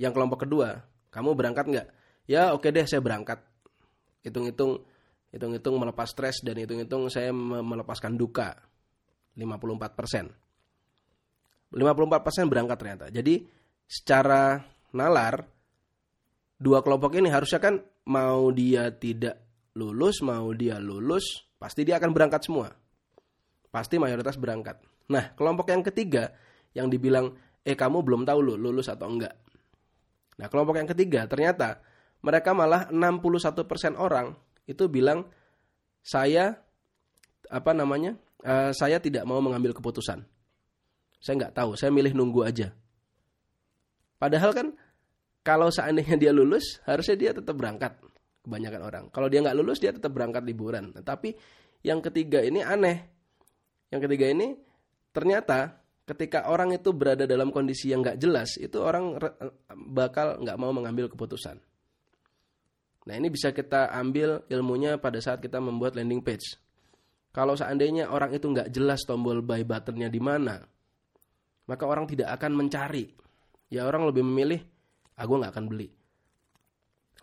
yang 0.00 0.12
kelompok 0.16 0.48
kedua, 0.48 0.80
kamu 1.12 1.36
berangkat 1.36 1.66
nggak? 1.68 1.88
Ya 2.24 2.56
oke 2.56 2.72
deh, 2.72 2.88
saya 2.88 3.04
berangkat. 3.04 3.38
Hitung-hitung, 4.24 4.80
hitung-hitung 5.28 5.76
melepas 5.76 6.08
stres 6.08 6.40
dan 6.40 6.56
hitung-hitung 6.56 7.12
saya 7.12 7.30
melepaskan 7.36 8.16
duka. 8.16 8.56
54 9.36 9.98
persen. 9.98 10.30
54% 11.74 12.48
berangkat 12.48 12.76
ternyata. 12.78 13.06
Jadi 13.10 13.44
secara 13.84 14.62
nalar 14.94 15.53
dua 16.64 16.80
kelompok 16.80 17.20
ini 17.20 17.28
harusnya 17.28 17.60
kan 17.60 17.84
mau 18.08 18.48
dia 18.48 18.88
tidak 18.88 19.36
lulus, 19.76 20.24
mau 20.24 20.48
dia 20.56 20.80
lulus, 20.80 21.44
pasti 21.60 21.84
dia 21.84 22.00
akan 22.00 22.16
berangkat 22.16 22.48
semua. 22.48 22.72
Pasti 23.68 24.00
mayoritas 24.00 24.40
berangkat. 24.40 24.80
Nah, 25.12 25.36
kelompok 25.36 25.68
yang 25.68 25.84
ketiga 25.84 26.32
yang 26.72 26.88
dibilang 26.88 27.36
eh 27.60 27.76
kamu 27.76 28.00
belum 28.00 28.24
tahu 28.24 28.38
lu 28.40 28.54
lulus 28.56 28.88
atau 28.88 29.12
enggak. 29.12 29.36
Nah, 30.40 30.48
kelompok 30.48 30.80
yang 30.80 30.88
ketiga 30.88 31.28
ternyata 31.28 31.84
mereka 32.24 32.56
malah 32.56 32.88
61% 32.88 34.00
orang 34.00 34.32
itu 34.64 34.88
bilang 34.88 35.28
saya 36.00 36.56
apa 37.52 37.76
namanya? 37.76 38.16
Uh, 38.44 38.72
saya 38.76 39.00
tidak 39.00 39.24
mau 39.24 39.40
mengambil 39.40 39.72
keputusan. 39.72 40.20
Saya 41.16 41.34
nggak 41.40 41.56
tahu, 41.56 41.76
saya 41.80 41.88
milih 41.88 42.12
nunggu 42.12 42.44
aja. 42.44 42.76
Padahal 44.20 44.52
kan 44.52 44.76
kalau 45.44 45.68
seandainya 45.68 46.16
dia 46.16 46.32
lulus, 46.32 46.80
harusnya 46.88 47.16
dia 47.20 47.30
tetap 47.36 47.52
berangkat. 47.54 48.00
Kebanyakan 48.44 48.80
orang. 48.80 49.04
Kalau 49.12 49.28
dia 49.28 49.44
nggak 49.44 49.56
lulus, 49.60 49.76
dia 49.76 49.92
tetap 49.92 50.12
berangkat 50.12 50.40
liburan. 50.44 50.92
Nah, 50.96 51.04
tapi 51.04 51.36
yang 51.84 52.00
ketiga 52.00 52.40
ini 52.40 52.64
aneh. 52.64 53.04
Yang 53.92 54.08
ketiga 54.08 54.26
ini 54.32 54.56
ternyata 55.12 55.84
ketika 56.08 56.48
orang 56.48 56.72
itu 56.72 56.92
berada 56.96 57.28
dalam 57.28 57.52
kondisi 57.52 57.92
yang 57.92 58.00
nggak 58.00 58.16
jelas, 58.20 58.56
itu 58.56 58.80
orang 58.80 59.20
bakal 59.92 60.40
nggak 60.40 60.56
mau 60.56 60.72
mengambil 60.72 61.12
keputusan. 61.12 61.60
Nah 63.04 63.14
ini 63.20 63.28
bisa 63.28 63.52
kita 63.52 63.92
ambil 63.92 64.48
ilmunya 64.48 64.96
pada 64.96 65.20
saat 65.20 65.44
kita 65.44 65.60
membuat 65.60 65.96
landing 65.96 66.24
page. 66.24 66.56
Kalau 67.36 67.52
seandainya 67.52 68.08
orang 68.08 68.32
itu 68.32 68.48
nggak 68.48 68.72
jelas 68.72 69.04
tombol 69.04 69.44
buy 69.44 69.60
buttonnya 69.60 70.08
di 70.08 70.20
mana, 70.24 70.56
maka 71.68 71.84
orang 71.84 72.08
tidak 72.08 72.32
akan 72.40 72.64
mencari. 72.64 73.12
Ya 73.68 73.84
orang 73.84 74.08
lebih 74.08 74.24
memilih, 74.24 74.60
ah 75.14 75.24
gue 75.24 75.36
nggak 75.38 75.52
akan 75.54 75.66
beli. 75.70 75.88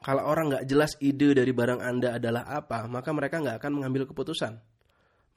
Kalau 0.01 0.25
orang 0.25 0.49
nggak 0.49 0.65
jelas 0.65 0.97
ide 0.97 1.37
dari 1.37 1.53
barang 1.53 1.77
anda 1.77 2.17
adalah 2.17 2.49
apa, 2.49 2.89
maka 2.89 3.13
mereka 3.13 3.37
nggak 3.37 3.61
akan 3.61 3.71
mengambil 3.77 4.09
keputusan. 4.09 4.57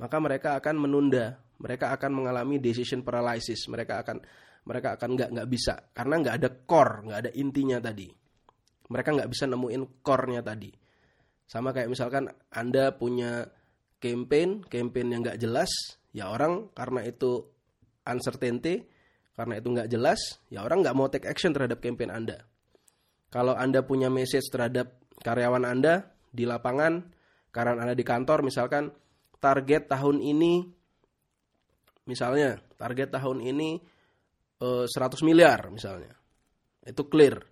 Maka 0.00 0.16
mereka 0.18 0.56
akan 0.56 0.74
menunda, 0.80 1.38
mereka 1.60 1.92
akan 1.92 2.10
mengalami 2.16 2.56
decision 2.58 3.04
paralysis, 3.04 3.68
mereka 3.68 4.00
akan 4.00 4.24
mereka 4.64 4.96
akan 4.96 5.08
nggak 5.14 5.30
nggak 5.36 5.48
bisa 5.52 5.74
karena 5.92 6.14
nggak 6.24 6.36
ada 6.40 6.50
core, 6.64 6.94
nggak 7.04 7.18
ada 7.28 7.30
intinya 7.36 7.78
tadi. 7.78 8.08
Mereka 8.88 9.08
nggak 9.12 9.30
bisa 9.30 9.44
nemuin 9.48 9.82
core-nya 10.00 10.40
tadi. 10.40 10.72
Sama 11.44 11.76
kayak 11.76 11.92
misalkan 11.92 12.32
anda 12.48 12.96
punya 12.96 13.44
campaign, 14.00 14.64
campaign 14.64 15.12
yang 15.12 15.20
nggak 15.24 15.40
jelas, 15.40 15.68
ya 16.16 16.32
orang 16.32 16.72
karena 16.72 17.04
itu 17.04 17.44
uncertainty, 18.04 18.84
karena 19.34 19.58
itu 19.58 19.68
nggak 19.74 19.90
jelas, 19.90 20.38
ya 20.46 20.62
orang 20.62 20.86
nggak 20.86 20.96
mau 20.96 21.10
take 21.10 21.26
action 21.26 21.50
terhadap 21.50 21.82
campaign 21.82 22.10
Anda. 22.14 22.46
Kalau 23.34 23.58
Anda 23.58 23.82
punya 23.82 24.06
message 24.06 24.46
terhadap 24.46 24.94
karyawan 25.26 25.66
Anda 25.66 26.14
di 26.30 26.46
lapangan, 26.46 27.02
karena 27.50 27.82
Anda 27.82 27.94
di 27.98 28.06
kantor, 28.06 28.46
misalkan 28.46 28.94
target 29.42 29.90
tahun 29.90 30.22
ini, 30.22 30.62
misalnya 32.06 32.62
target 32.78 33.10
tahun 33.10 33.42
ini 33.42 33.82
eh, 34.62 34.86
100 34.86 35.26
miliar 35.26 35.66
misalnya, 35.74 36.14
itu 36.86 37.02
clear, 37.10 37.42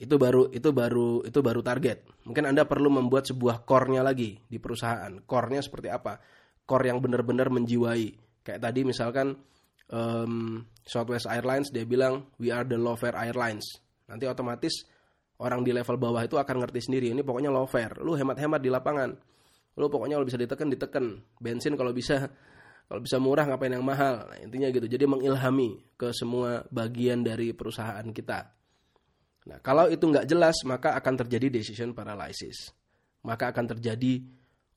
itu 0.00 0.16
baru 0.16 0.48
itu 0.52 0.68
baru 0.72 1.24
itu 1.24 1.38
baru 1.40 1.60
target. 1.60 2.08
Mungkin 2.24 2.48
Anda 2.48 2.64
perlu 2.64 2.88
membuat 2.88 3.28
sebuah 3.28 3.68
core-nya 3.68 4.00
lagi 4.00 4.40
di 4.48 4.56
perusahaan. 4.56 5.12
Core-nya 5.24 5.60
seperti 5.64 5.88
apa? 5.92 6.20
Core 6.64 6.88
yang 6.88 7.04
benar-benar 7.04 7.48
menjiwai. 7.48 8.08
Kayak 8.40 8.60
tadi 8.64 8.80
misalkan 8.84 9.36
um, 9.90 10.62
Southwest 10.86 11.28
Airlines 11.30 11.70
dia 11.70 11.84
bilang 11.84 12.30
we 12.38 12.50
are 12.50 12.66
the 12.66 12.78
low 12.78 12.96
fare 12.96 13.14
airlines. 13.18 13.66
Nanti 14.10 14.26
otomatis 14.26 14.86
orang 15.38 15.62
di 15.62 15.70
level 15.70 15.98
bawah 15.98 16.22
itu 16.24 16.34
akan 16.38 16.56
ngerti 16.66 16.90
sendiri 16.90 17.14
ini 17.14 17.22
pokoknya 17.22 17.50
low 17.52 17.66
fare. 17.66 17.98
Lu 18.02 18.14
hemat-hemat 18.18 18.60
di 18.62 18.70
lapangan. 18.70 19.10
Lu 19.78 19.86
pokoknya 19.86 20.18
kalau 20.18 20.26
bisa 20.26 20.38
ditekan 20.40 20.68
ditekan. 20.70 21.04
Bensin 21.38 21.78
kalau 21.78 21.94
bisa 21.94 22.26
kalau 22.90 23.00
bisa 23.06 23.22
murah 23.22 23.46
ngapain 23.46 23.70
yang 23.70 23.86
mahal. 23.86 24.26
Nah, 24.26 24.38
intinya 24.42 24.66
gitu. 24.74 24.90
Jadi 24.90 25.06
mengilhami 25.06 25.78
ke 25.94 26.10
semua 26.10 26.66
bagian 26.74 27.22
dari 27.22 27.54
perusahaan 27.54 28.02
kita. 28.10 28.50
Nah, 29.46 29.58
kalau 29.62 29.86
itu 29.86 30.02
nggak 30.02 30.26
jelas 30.26 30.58
maka 30.66 30.98
akan 30.98 31.14
terjadi 31.22 31.54
decision 31.54 31.94
paralysis. 31.94 32.74
Maka 33.22 33.54
akan 33.54 33.76
terjadi 33.76 34.26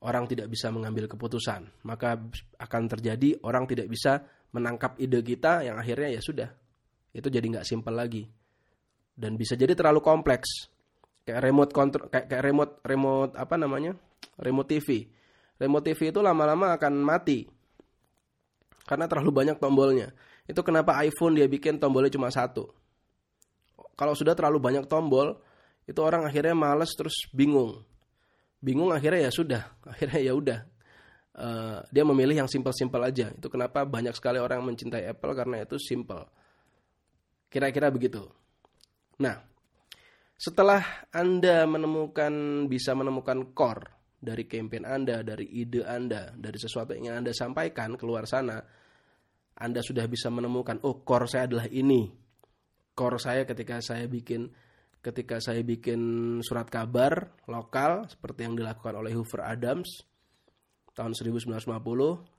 orang 0.05 0.29
tidak 0.29 0.51
bisa 0.51 0.69
mengambil 0.69 1.09
keputusan. 1.09 1.65
Maka 1.89 2.21
akan 2.61 2.83
terjadi 2.85 3.39
orang 3.41 3.65
tidak 3.65 3.89
bisa 3.89 4.21
menangkap 4.53 4.95
ide 5.01 5.19
kita 5.25 5.65
yang 5.65 5.81
akhirnya 5.81 6.13
ya 6.13 6.21
sudah 6.21 6.49
itu 7.13 7.27
jadi 7.29 7.45
nggak 7.45 7.65
simpel 7.67 7.93
lagi. 7.93 8.25
Dan 9.13 9.37
bisa 9.37 9.53
jadi 9.53 9.77
terlalu 9.77 10.01
kompleks. 10.01 10.69
Kayak 11.23 11.41
remote 11.45 11.71
control 11.71 12.09
kayak, 12.09 12.25
kayak 12.25 12.43
remote 12.43 12.73
remote 12.81 13.33
apa 13.37 13.55
namanya? 13.57 13.93
Remote 14.41 14.69
TV 14.73 15.05
remote 15.61 15.85
TV 15.85 16.11
itu 16.11 16.19
lama-lama 16.19 16.73
akan 16.75 16.93
mati. 16.99 17.45
Karena 18.83 19.07
terlalu 19.07 19.31
banyak 19.31 19.57
tombolnya. 19.63 20.11
Itu 20.43 20.59
kenapa 20.59 20.99
iPhone 21.07 21.39
dia 21.39 21.47
bikin 21.47 21.79
tombolnya 21.79 22.11
cuma 22.11 22.27
satu. 22.27 22.67
Kalau 23.95 24.11
sudah 24.17 24.35
terlalu 24.35 24.59
banyak 24.59 24.85
tombol 24.91 25.39
itu 25.87 25.99
orang 26.03 26.27
akhirnya 26.27 26.51
males 26.51 26.91
terus 26.91 27.15
bingung. 27.31 27.79
Bingung 28.59 28.91
akhirnya 28.91 29.27
ya 29.27 29.31
sudah. 29.31 29.63
Akhirnya 29.91 30.19
ya 30.23 30.33
udah 30.35 30.59
uh, 31.37 31.81
dia 31.89 32.03
memilih 32.05 32.45
yang 32.45 32.49
simple-simple 32.49 33.01
aja. 33.01 33.29
Itu 33.33 33.49
kenapa 33.49 33.85
banyak 33.85 34.13
sekali 34.13 34.37
orang 34.37 34.61
mencintai 34.65 35.09
Apple 35.09 35.33
karena 35.33 35.65
itu 35.65 35.77
simple. 35.81 36.25
Kira-kira 37.49 37.93
begitu. 37.93 38.25
Nah, 39.21 39.37
setelah 40.37 41.07
Anda 41.13 41.69
menemukan 41.69 42.65
bisa 42.65 42.97
menemukan 42.97 43.53
core 43.53 44.17
dari 44.17 44.49
campaign 44.49 44.87
Anda, 44.87 45.21
dari 45.21 45.47
ide 45.51 45.85
Anda, 45.85 46.33
dari 46.33 46.57
sesuatu 46.57 46.97
yang 46.97 47.21
Anda 47.21 47.35
sampaikan 47.35 47.93
keluar 47.99 48.25
sana, 48.25 48.57
Anda 49.53 49.79
sudah 49.85 50.09
bisa 50.09 50.33
menemukan 50.33 50.81
oh 50.87 51.05
core 51.05 51.29
saya 51.29 51.45
adalah 51.45 51.69
ini. 51.69 52.09
Core 52.93 53.17
saya 53.21 53.41
ketika 53.45 53.81
saya 53.81 54.05
bikin 54.05 54.49
ketika 55.03 55.43
saya 55.43 55.59
bikin 55.67 55.99
surat 56.39 56.71
kabar 56.71 57.35
lokal 57.51 58.07
seperti 58.07 58.47
yang 58.47 58.55
dilakukan 58.55 58.95
oleh 58.95 59.11
Hoover 59.11 59.43
Adams 59.43 60.12
tahun 60.93 61.17
1950 61.17 61.59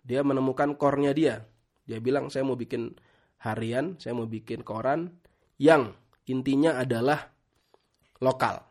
dia 0.06 0.20
menemukan 0.22 0.78
core-nya 0.78 1.12
dia. 1.14 1.34
Dia 1.84 2.00
bilang 2.00 2.32
saya 2.32 2.46
mau 2.46 2.56
bikin 2.56 2.94
harian, 3.44 3.98
saya 4.00 4.16
mau 4.16 4.24
bikin 4.24 4.64
koran 4.64 5.12
yang 5.60 5.92
intinya 6.24 6.80
adalah 6.80 7.28
lokal. 8.24 8.64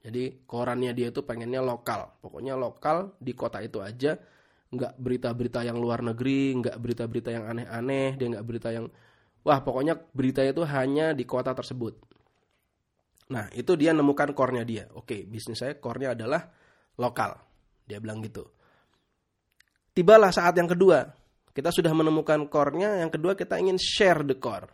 Jadi 0.00 0.48
korannya 0.48 0.96
dia 0.96 1.12
itu 1.12 1.20
pengennya 1.20 1.60
lokal, 1.60 2.08
pokoknya 2.24 2.56
lokal 2.56 3.12
di 3.20 3.36
kota 3.36 3.60
itu 3.60 3.84
aja, 3.84 4.16
nggak 4.72 4.96
berita-berita 4.96 5.60
yang 5.60 5.76
luar 5.76 6.00
negeri, 6.00 6.56
nggak 6.56 6.76
berita-berita 6.80 7.30
yang 7.36 7.44
aneh-aneh, 7.44 8.16
dia 8.16 8.26
nggak 8.32 8.46
berita 8.48 8.72
yang 8.72 8.88
wah 9.44 9.60
pokoknya 9.60 10.00
berita 10.16 10.40
itu 10.40 10.64
hanya 10.64 11.12
di 11.12 11.28
kota 11.28 11.52
tersebut. 11.52 12.00
Nah 13.28 13.52
itu 13.52 13.76
dia 13.76 13.92
nemukan 13.92 14.32
core-nya 14.32 14.64
dia. 14.64 14.84
Oke 14.96 15.28
bisnis 15.28 15.60
saya 15.60 15.76
core-nya 15.76 16.16
adalah 16.16 16.48
lokal, 16.96 17.36
dia 17.84 18.00
bilang 18.00 18.24
gitu. 18.24 18.48
Tibalah 20.00 20.32
saat 20.32 20.56
yang 20.56 20.64
kedua, 20.64 21.04
Kita 21.50 21.68
sudah 21.68 21.90
menemukan 21.92 22.46
core-nya, 22.46 23.02
yang 23.02 23.10
kedua 23.10 23.34
kita 23.34 23.58
ingin 23.58 23.76
share 23.76 24.22
the 24.22 24.38
core. 24.38 24.70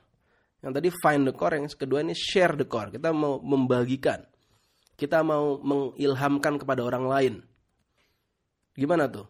Yang 0.61 0.73
tadi 0.77 0.89
find 1.03 1.25
the 1.25 1.35
core, 1.35 1.57
yang 1.57 1.67
kedua 1.67 2.05
ini 2.05 2.12
share 2.12 2.53
the 2.55 2.69
core. 2.69 2.93
Kita 2.93 3.11
mau 3.17 3.41
membagikan. 3.41 4.23
Kita 4.95 5.25
mau 5.25 5.57
mengilhamkan 5.57 6.61
kepada 6.61 6.85
orang 6.85 7.05
lain. 7.09 7.35
Gimana 8.77 9.09
tuh? 9.09 9.27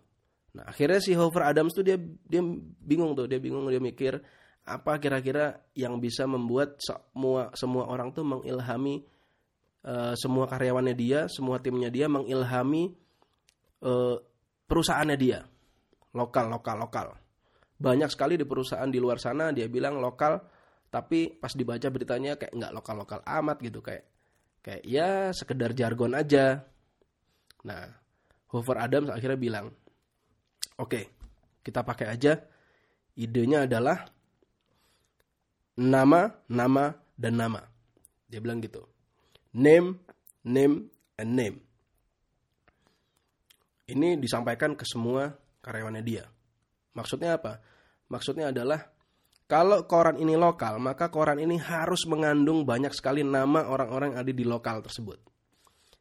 Nah, 0.59 0.69
akhirnya 0.69 0.99
si 0.99 1.15
Hoover 1.15 1.47
Adams 1.47 1.71
tuh 1.73 1.87
dia 1.87 1.97
dia 2.03 2.43
bingung 2.83 3.15
tuh, 3.15 3.31
dia 3.31 3.39
bingung 3.39 3.65
dia 3.71 3.81
mikir 3.81 4.19
apa 4.67 4.99
kira-kira 4.99 5.63
yang 5.79 6.03
bisa 6.03 6.27
membuat 6.27 6.83
semua 6.83 7.55
semua 7.55 7.87
orang 7.87 8.11
tuh 8.11 8.27
mengilhami 8.27 9.07
uh, 9.87 10.19
semua 10.19 10.51
karyawannya 10.51 10.95
dia, 10.99 11.31
semua 11.31 11.63
timnya 11.63 11.95
dia 11.95 12.11
mengilhami 12.11 12.91
uh, 13.87 14.19
perusahaannya 14.67 15.17
dia. 15.17 15.47
Lokal, 16.17 16.49
lokal, 16.49 16.81
lokal. 16.81 17.13
Banyak 17.77 18.09
sekali 18.09 18.41
di 18.41 18.49
perusahaan 18.49 18.89
di 18.89 18.97
luar 18.97 19.21
sana 19.21 19.53
dia 19.53 19.69
bilang 19.69 20.01
lokal, 20.01 20.41
tapi 20.89 21.37
pas 21.37 21.53
dibaca 21.53 21.93
beritanya 21.93 22.41
kayak 22.41 22.57
nggak 22.57 22.73
lokal-lokal 22.73 23.21
amat 23.21 23.61
gitu 23.61 23.85
kayak 23.85 24.09
kayak 24.65 24.83
ya 24.89 25.29
sekedar 25.37 25.77
jargon 25.77 26.17
aja. 26.17 26.65
Nah, 27.69 27.85
Hoover 28.49 28.81
Adams 28.81 29.13
akhirnya 29.13 29.37
bilang, 29.37 29.67
oke, 30.81 30.89
okay, 30.89 31.05
kita 31.61 31.85
pakai 31.85 32.09
aja. 32.09 32.41
Idenya 33.17 33.65
adalah 33.69 34.09
nama, 35.77 36.33
nama, 36.49 36.97
dan 37.17 37.35
nama. 37.37 37.61
Dia 38.29 38.41
bilang 38.41 38.61
gitu. 38.61 38.85
Name, 39.57 40.01
name, 40.45 40.89
and 41.17 41.33
name. 41.33 41.57
Ini 43.87 44.21
disampaikan 44.21 44.77
ke 44.77 44.85
semua 44.85 45.33
karyawannya 45.67 46.03
dia. 46.07 46.25
Maksudnya 46.95 47.43
apa? 47.43 47.59
Maksudnya 48.07 48.55
adalah 48.55 48.79
kalau 49.47 49.87
koran 49.87 50.19
ini 50.19 50.35
lokal, 50.35 50.79
maka 50.79 51.11
koran 51.11 51.39
ini 51.43 51.59
harus 51.59 52.07
mengandung 52.11 52.67
banyak 52.67 52.91
sekali 52.91 53.23
nama 53.27 53.67
orang-orang 53.67 54.15
yang 54.15 54.21
ada 54.23 54.33
di 54.35 54.45
lokal 54.47 54.83
tersebut. 54.83 55.19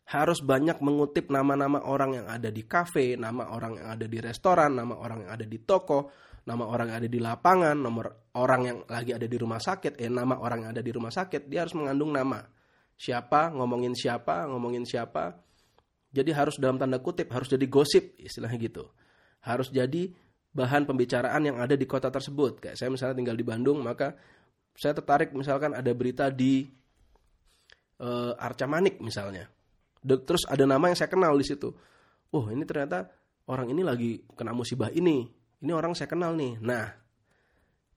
Harus 0.06 0.42
banyak 0.42 0.82
mengutip 0.86 1.34
nama-nama 1.34 1.82
orang 1.82 2.22
yang 2.22 2.28
ada 2.30 2.54
di 2.54 2.66
kafe, 2.66 3.18
nama 3.18 3.50
orang 3.50 3.82
yang 3.82 3.88
ada 3.98 4.06
di 4.06 4.18
restoran, 4.22 4.78
nama 4.78 4.98
orang 4.98 5.26
yang 5.26 5.32
ada 5.34 5.46
di 5.50 5.58
toko, 5.62 6.10
nama 6.46 6.66
orang 6.66 6.94
yang 6.94 6.98
ada 7.02 7.10
di 7.10 7.20
lapangan, 7.22 7.78
nomor 7.78 8.34
orang 8.38 8.62
yang 8.66 8.78
lagi 8.86 9.14
ada 9.14 9.26
di 9.26 9.38
rumah 9.38 9.58
sakit, 9.58 9.98
eh 9.98 10.10
nama 10.10 10.42
orang 10.42 10.66
yang 10.66 10.70
ada 10.78 10.82
di 10.86 10.92
rumah 10.94 11.10
sakit, 11.10 11.50
dia 11.50 11.66
harus 11.66 11.74
mengandung 11.74 12.14
nama. 12.14 12.46
Siapa, 12.98 13.54
ngomongin 13.54 13.98
siapa, 13.98 14.46
ngomongin 14.50 14.86
siapa. 14.90 15.38
Jadi 16.10 16.32
harus 16.34 16.58
dalam 16.58 16.82
tanda 16.82 16.98
kutip, 16.98 17.30
harus 17.30 17.50
jadi 17.50 17.66
gosip, 17.70 18.18
istilahnya 18.22 18.58
gitu. 18.58 18.90
Harus 19.46 19.70
jadi 19.70 20.10
bahan 20.56 20.90
pembicaraan 20.90 21.42
yang 21.46 21.62
ada 21.62 21.78
di 21.78 21.86
kota 21.86 22.10
tersebut. 22.10 22.64
Kayak 22.64 22.82
saya 22.82 22.90
misalnya 22.90 23.16
tinggal 23.22 23.38
di 23.38 23.46
Bandung, 23.46 23.78
maka 23.86 24.18
saya 24.74 24.98
tertarik 24.98 25.36
misalkan 25.38 25.78
ada 25.78 25.92
berita 25.94 26.34
di 26.34 26.66
uh, 28.02 28.34
Arca 28.40 28.66
Manik 28.66 28.98
misalnya. 29.04 29.46
Terus 30.02 30.50
ada 30.50 30.66
nama 30.66 30.90
yang 30.90 30.98
saya 30.98 31.12
kenal 31.12 31.38
di 31.38 31.46
situ. 31.46 31.70
Oh 32.34 32.46
ini 32.50 32.66
ternyata 32.66 33.10
orang 33.52 33.70
ini 33.70 33.82
lagi 33.86 34.12
kena 34.34 34.56
musibah 34.56 34.90
ini. 34.90 35.28
Ini 35.62 35.72
orang 35.72 35.98
saya 35.98 36.10
kenal 36.12 36.38
nih. 36.38 36.62
Nah, 36.62 36.86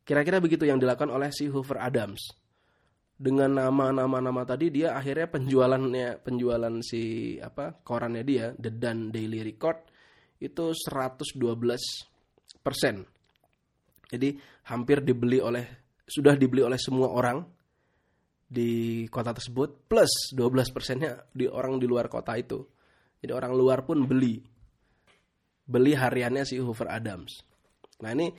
kira-kira 0.06 0.40
begitu 0.40 0.64
yang 0.64 0.80
dilakukan 0.80 1.12
oleh 1.12 1.28
si 1.34 1.48
Hoover 1.52 1.78
Adams. 1.80 2.32
Dengan 3.18 3.50
nama-nama 3.50 4.22
nama 4.22 4.46
tadi 4.46 4.70
dia 4.70 4.94
akhirnya 4.94 5.26
penjualannya 5.26 6.22
penjualan 6.22 6.74
si 6.86 7.34
apa 7.42 7.82
korannya 7.82 8.22
dia 8.22 8.54
The 8.54 8.70
Dan 8.70 9.10
Daily 9.10 9.42
Record 9.42 9.97
itu 10.38 10.64
112 10.74 11.38
persen. 12.62 13.02
Jadi 14.08 14.38
hampir 14.70 15.04
dibeli 15.04 15.42
oleh 15.42 15.64
sudah 16.08 16.38
dibeli 16.38 16.64
oleh 16.64 16.80
semua 16.80 17.12
orang 17.12 17.44
di 18.48 19.04
kota 19.12 19.36
tersebut 19.36 19.84
plus 19.84 20.32
12 20.32 20.72
persennya 20.72 21.28
di 21.28 21.44
orang 21.44 21.76
di 21.76 21.84
luar 21.84 22.08
kota 22.08 22.32
itu. 22.40 22.64
Jadi 23.20 23.32
orang 23.34 23.52
luar 23.52 23.84
pun 23.84 24.08
beli. 24.08 24.40
Beli 25.68 25.92
hariannya 25.92 26.48
si 26.48 26.56
Hoover 26.56 26.88
Adams. 26.88 27.44
Nah 28.00 28.16
ini 28.16 28.32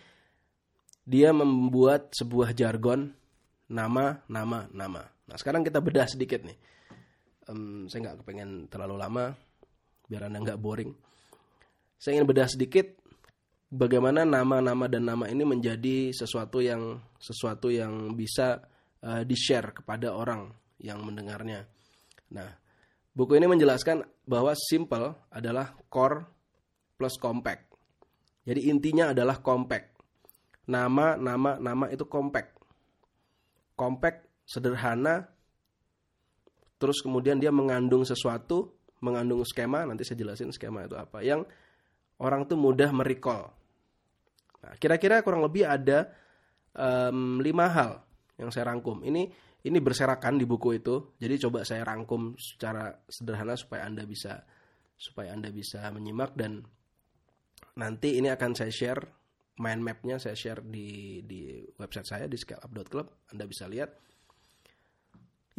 dia 1.06 1.30
membuat 1.30 2.10
sebuah 2.18 2.58
jargon 2.58 3.14
nama, 3.70 4.26
nama, 4.26 4.66
nama. 4.74 5.06
Nah 5.30 5.38
sekarang 5.38 5.62
kita 5.62 5.78
bedah 5.78 6.10
sedikit 6.10 6.42
nih. 6.42 6.58
Um, 7.50 7.86
saya 7.86 8.10
nggak 8.10 8.26
kepengen 8.26 8.66
terlalu 8.66 8.98
lama 8.98 9.38
biar 10.10 10.26
anda 10.26 10.42
nggak 10.42 10.58
boring. 10.58 10.90
Saya 12.00 12.16
ingin 12.16 12.32
bedah 12.32 12.48
sedikit 12.48 12.96
bagaimana 13.68 14.24
nama-nama 14.24 14.88
dan 14.88 15.04
nama 15.04 15.28
ini 15.28 15.44
menjadi 15.44 16.16
sesuatu 16.16 16.64
yang 16.64 16.96
sesuatu 17.20 17.68
yang 17.68 18.16
bisa 18.16 18.64
uh, 19.04 19.28
di-share 19.28 19.76
kepada 19.76 20.16
orang 20.16 20.48
yang 20.80 21.04
mendengarnya. 21.04 21.68
Nah, 22.32 22.56
buku 23.12 23.36
ini 23.36 23.52
menjelaskan 23.52 24.08
bahwa 24.24 24.56
simple 24.56 25.12
adalah 25.28 25.76
core 25.92 26.24
plus 26.96 27.20
compact. 27.20 27.68
Jadi 28.48 28.72
intinya 28.72 29.12
adalah 29.12 29.44
compact. 29.44 30.00
Nama, 30.72 31.20
nama, 31.20 31.60
nama 31.60 31.86
itu 31.92 32.08
compact. 32.08 32.56
Compact 33.76 34.24
sederhana 34.48 35.28
terus 36.80 37.04
kemudian 37.04 37.44
dia 37.44 37.52
mengandung 37.52 38.08
sesuatu, 38.08 38.72
mengandung 39.04 39.44
skema, 39.44 39.84
nanti 39.84 40.08
saya 40.08 40.24
jelasin 40.24 40.56
skema 40.56 40.88
itu 40.88 40.96
apa. 40.96 41.20
Yang 41.20 41.44
orang 42.20 42.46
tuh 42.46 42.60
mudah 42.60 42.92
merecall. 42.92 43.52
Nah, 44.60 44.74
kira-kira 44.76 45.24
kurang 45.24 45.44
lebih 45.44 45.64
ada 45.64 46.12
um, 46.76 47.40
lima 47.40 47.68
hal 47.72 48.04
yang 48.36 48.52
saya 48.52 48.72
rangkum. 48.72 49.04
Ini 49.04 49.28
ini 49.60 49.78
berserakan 49.80 50.40
di 50.40 50.46
buku 50.48 50.80
itu. 50.80 51.16
Jadi 51.20 51.36
coba 51.48 51.64
saya 51.68 51.84
rangkum 51.84 52.36
secara 52.40 52.92
sederhana 53.08 53.56
supaya 53.56 53.88
anda 53.88 54.04
bisa 54.04 54.44
supaya 55.00 55.32
anda 55.32 55.48
bisa 55.52 55.84
menyimak 55.96 56.36
dan 56.36 56.64
nanti 57.80 58.20
ini 58.20 58.28
akan 58.28 58.52
saya 58.52 58.72
share 58.72 59.02
mind 59.60 59.84
mapnya 59.84 60.16
saya 60.20 60.36
share 60.36 60.64
di 60.64 61.20
di 61.24 61.64
website 61.76 62.08
saya 62.08 62.26
di 62.28 62.40
scaleup.club. 62.40 63.32
Anda 63.36 63.44
bisa 63.48 63.68
lihat. 63.68 63.92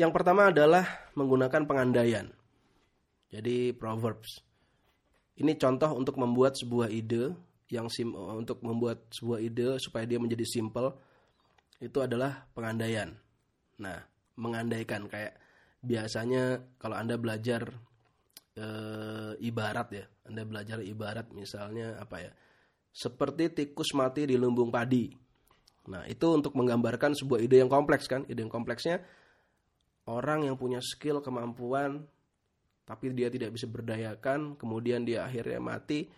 Yang 0.00 0.12
pertama 0.16 0.48
adalah 0.48 1.12
menggunakan 1.12 1.68
pengandaian. 1.68 2.32
Jadi 3.28 3.76
proverbs. 3.76 4.49
Ini 5.38 5.52
contoh 5.56 5.94
untuk 5.94 6.18
membuat 6.18 6.58
sebuah 6.58 6.90
ide 6.90 7.32
yang 7.70 7.86
sim 7.86 8.10
untuk 8.14 8.60
membuat 8.66 9.06
sebuah 9.14 9.38
ide 9.38 9.78
supaya 9.78 10.02
dia 10.02 10.18
menjadi 10.18 10.42
simple 10.42 10.90
itu 11.80 11.96
adalah 12.02 12.44
pengandaian. 12.52 13.14
Nah, 13.80 13.96
mengandaikan 14.36 15.06
kayak 15.08 15.38
biasanya 15.80 16.60
kalau 16.76 16.98
Anda 16.98 17.16
belajar 17.16 17.72
e, 18.52 18.66
ibarat 19.40 19.88
ya, 19.96 20.04
Anda 20.28 20.44
belajar 20.44 20.84
ibarat 20.84 21.32
misalnya 21.32 21.96
apa 21.96 22.16
ya? 22.20 22.32
Seperti 22.92 23.48
tikus 23.54 23.96
mati 23.96 24.28
di 24.28 24.36
lumbung 24.36 24.68
padi. 24.68 25.08
Nah, 25.88 26.04
itu 26.04 26.26
untuk 26.28 26.52
menggambarkan 26.52 27.16
sebuah 27.16 27.40
ide 27.40 27.64
yang 27.64 27.72
kompleks 27.72 28.04
kan? 28.04 28.28
Ide 28.28 28.44
yang 28.44 28.52
kompleksnya 28.52 29.00
orang 30.04 30.44
yang 30.44 30.60
punya 30.60 30.82
skill, 30.84 31.24
kemampuan 31.24 32.04
tapi 32.90 33.14
dia 33.14 33.30
tidak 33.30 33.54
bisa 33.54 33.70
berdayakan, 33.70 34.58
kemudian 34.58 35.06
dia 35.06 35.22
akhirnya 35.22 35.62
mati 35.62 36.10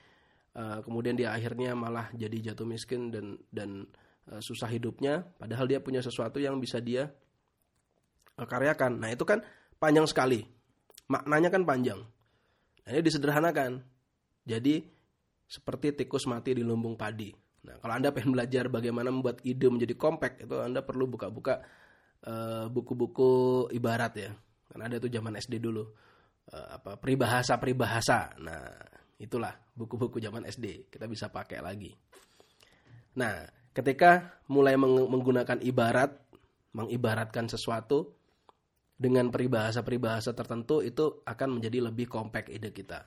uh, 0.57 0.81
kemudian 0.85 1.17
dia 1.17 1.33
akhirnya 1.33 1.77
malah 1.77 2.09
jadi 2.17 2.53
jatuh 2.53 2.65
miskin 2.65 3.13
dan 3.13 3.37
dan 3.53 3.89
uh, 4.33 4.41
susah 4.41 4.69
hidupnya. 4.69 5.25
Padahal 5.37 5.69
dia 5.69 5.85
punya 5.85 6.01
sesuatu 6.01 6.41
yang 6.41 6.57
bisa 6.61 6.81
dia 6.81 7.13
uh, 8.41 8.47
karyakan. 8.49 9.01
Nah 9.01 9.13
itu 9.13 9.25
kan 9.25 9.45
panjang 9.77 10.09
sekali. 10.09 10.45
Maknanya 11.13 11.53
kan 11.53 11.63
panjang. 11.69 12.01
Nah, 12.83 12.89
ini 12.89 13.03
disederhanakan. 13.05 13.85
Jadi 14.49 14.81
seperti 15.45 15.93
tikus 15.93 16.25
mati 16.25 16.57
di 16.57 16.65
lumbung 16.65 16.97
padi. 16.97 17.31
Nah 17.69 17.79
kalau 17.79 17.95
anda 17.95 18.11
pengen 18.11 18.33
belajar 18.33 18.67
bagaimana 18.73 19.13
membuat 19.13 19.45
ide 19.45 19.69
menjadi 19.69 19.95
kompak 19.95 20.41
itu 20.43 20.57
anda 20.59 20.83
perlu 20.83 21.05
buka-buka 21.07 21.63
buku-buku 22.71 23.31
uh, 23.69 23.77
ibarat 23.77 24.15
ya. 24.17 24.31
Karena 24.73 24.89
ada 24.89 24.97
itu 24.97 25.13
zaman 25.13 25.37
SD 25.37 25.61
dulu 25.61 25.85
uh, 26.51 26.69
apa 26.81 26.99
peribahasa 26.99 27.55
peribahasa 27.63 28.35
nah 28.43 28.93
Itulah 29.23 29.55
buku-buku 29.79 30.19
zaman 30.19 30.43
SD. 30.51 30.91
Kita 30.91 31.07
bisa 31.07 31.31
pakai 31.31 31.63
lagi. 31.63 31.95
Nah, 33.15 33.47
ketika 33.71 34.43
mulai 34.51 34.75
menggunakan 34.75 35.63
ibarat, 35.63 36.11
mengibaratkan 36.75 37.47
sesuatu 37.47 38.19
dengan 38.99 39.31
peribahasa-peribahasa 39.31 40.35
tertentu 40.35 40.83
itu 40.83 41.23
akan 41.23 41.63
menjadi 41.63 41.87
lebih 41.87 42.11
kompak 42.11 42.51
ide 42.51 42.75
kita. 42.75 43.07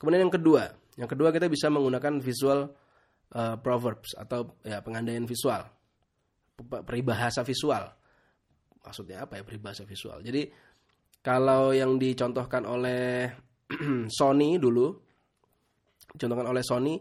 Kemudian 0.00 0.24
yang 0.24 0.32
kedua, 0.32 0.64
yang 0.96 1.10
kedua 1.10 1.28
kita 1.28 1.44
bisa 1.52 1.68
menggunakan 1.68 2.24
visual 2.24 2.72
uh, 3.36 3.56
proverbs 3.60 4.16
atau 4.16 4.56
ya 4.64 4.80
pengandaian 4.80 5.28
visual, 5.28 5.68
peribahasa 6.88 7.44
visual. 7.44 7.84
Maksudnya 8.80 9.28
apa 9.28 9.36
ya 9.36 9.44
peribahasa 9.44 9.84
visual? 9.84 10.24
Jadi 10.24 10.48
kalau 11.28 11.76
yang 11.76 12.00
dicontohkan 12.00 12.64
oleh 12.64 13.28
Sony 14.18 14.56
dulu 14.56 14.96
contohkan 16.16 16.48
oleh 16.48 16.64
Sony 16.64 16.96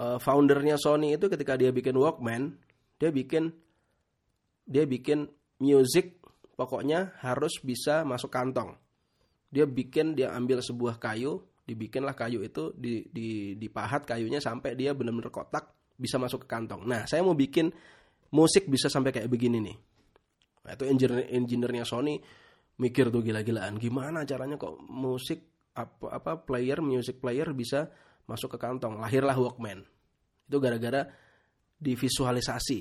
uh, 0.00 0.16
foundernya 0.16 0.80
Sony 0.80 1.20
itu 1.20 1.28
ketika 1.28 1.60
dia 1.60 1.68
bikin 1.68 1.92
Walkman, 2.00 2.56
dia 2.96 3.12
bikin 3.12 3.52
dia 4.64 4.88
bikin 4.88 5.28
music 5.60 6.16
pokoknya 6.56 7.20
harus 7.20 7.60
bisa 7.60 8.08
masuk 8.08 8.32
kantong. 8.32 8.72
Dia 9.52 9.68
bikin 9.68 10.16
dia 10.16 10.32
ambil 10.32 10.64
sebuah 10.64 10.96
kayu, 10.96 11.44
dibikinlah 11.68 12.16
kayu 12.16 12.40
itu 12.40 12.72
di, 12.72 13.04
di 13.12 13.52
dipahat 13.60 14.08
kayunya 14.08 14.40
sampai 14.40 14.72
dia 14.80 14.96
benar-benar 14.96 15.28
kotak 15.28 15.76
bisa 16.00 16.16
masuk 16.16 16.44
ke 16.44 16.48
kantong. 16.48 16.88
Nah, 16.88 17.04
saya 17.04 17.20
mau 17.20 17.36
bikin 17.36 17.68
musik 18.32 18.64
bisa 18.64 18.88
sampai 18.88 19.12
kayak 19.12 19.28
begini 19.28 19.60
nih. 19.60 19.76
Nah, 20.66 20.72
itu 20.72 20.84
engineer 20.88 21.28
engineernya 21.30 21.84
Sony 21.84 22.16
mikir 22.76 23.08
tuh 23.08 23.24
gila-gilaan. 23.24 23.80
Gimana 23.80 24.24
caranya 24.28 24.60
kok 24.60 24.76
musik 24.88 25.72
apa 25.76 26.16
apa 26.16 26.32
player 26.40 26.80
music 26.80 27.20
player 27.20 27.52
bisa 27.52 27.88
masuk 28.28 28.56
ke 28.56 28.58
kantong? 28.60 29.00
Lahirlah 29.00 29.36
Walkman. 29.36 29.84
Itu 30.46 30.60
gara-gara 30.60 31.08
divisualisasi. 31.80 32.80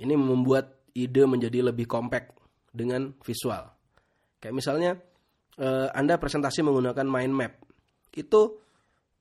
Ini 0.00 0.14
membuat 0.14 0.86
ide 0.94 1.22
menjadi 1.26 1.70
lebih 1.70 1.86
kompak 1.86 2.34
dengan 2.70 3.14
visual. 3.22 3.70
Kayak 4.40 4.54
misalnya 4.56 4.90
eh, 5.58 5.88
anda 5.92 6.16
presentasi 6.16 6.64
menggunakan 6.64 7.06
mind 7.06 7.34
map. 7.34 7.52
Itu 8.10 8.58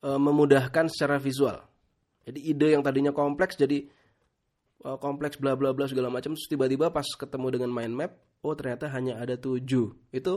eh, 0.01 0.19
memudahkan 0.19 0.89
secara 0.89 1.21
visual. 1.21 1.58
Jadi 2.25 2.39
ide 2.45 2.77
yang 2.77 2.86
tadinya 2.86 3.12
kompleks 3.13 3.58
jadi 3.58 3.86
eh, 4.86 4.97
kompleks 5.01 5.38
bla 5.38 5.53
bla 5.53 5.75
bla 5.75 5.89
segala 5.89 6.08
macam 6.10 6.34
tiba-tiba 6.38 6.89
pas 6.93 7.05
ketemu 7.05 7.47
dengan 7.60 7.69
mind 7.73 7.95
map 7.95 8.12
oh 8.43 8.54
ternyata 8.56 8.88
hanya 8.91 9.19
ada 9.19 9.36
tujuh. 9.36 9.91
Itu 10.13 10.34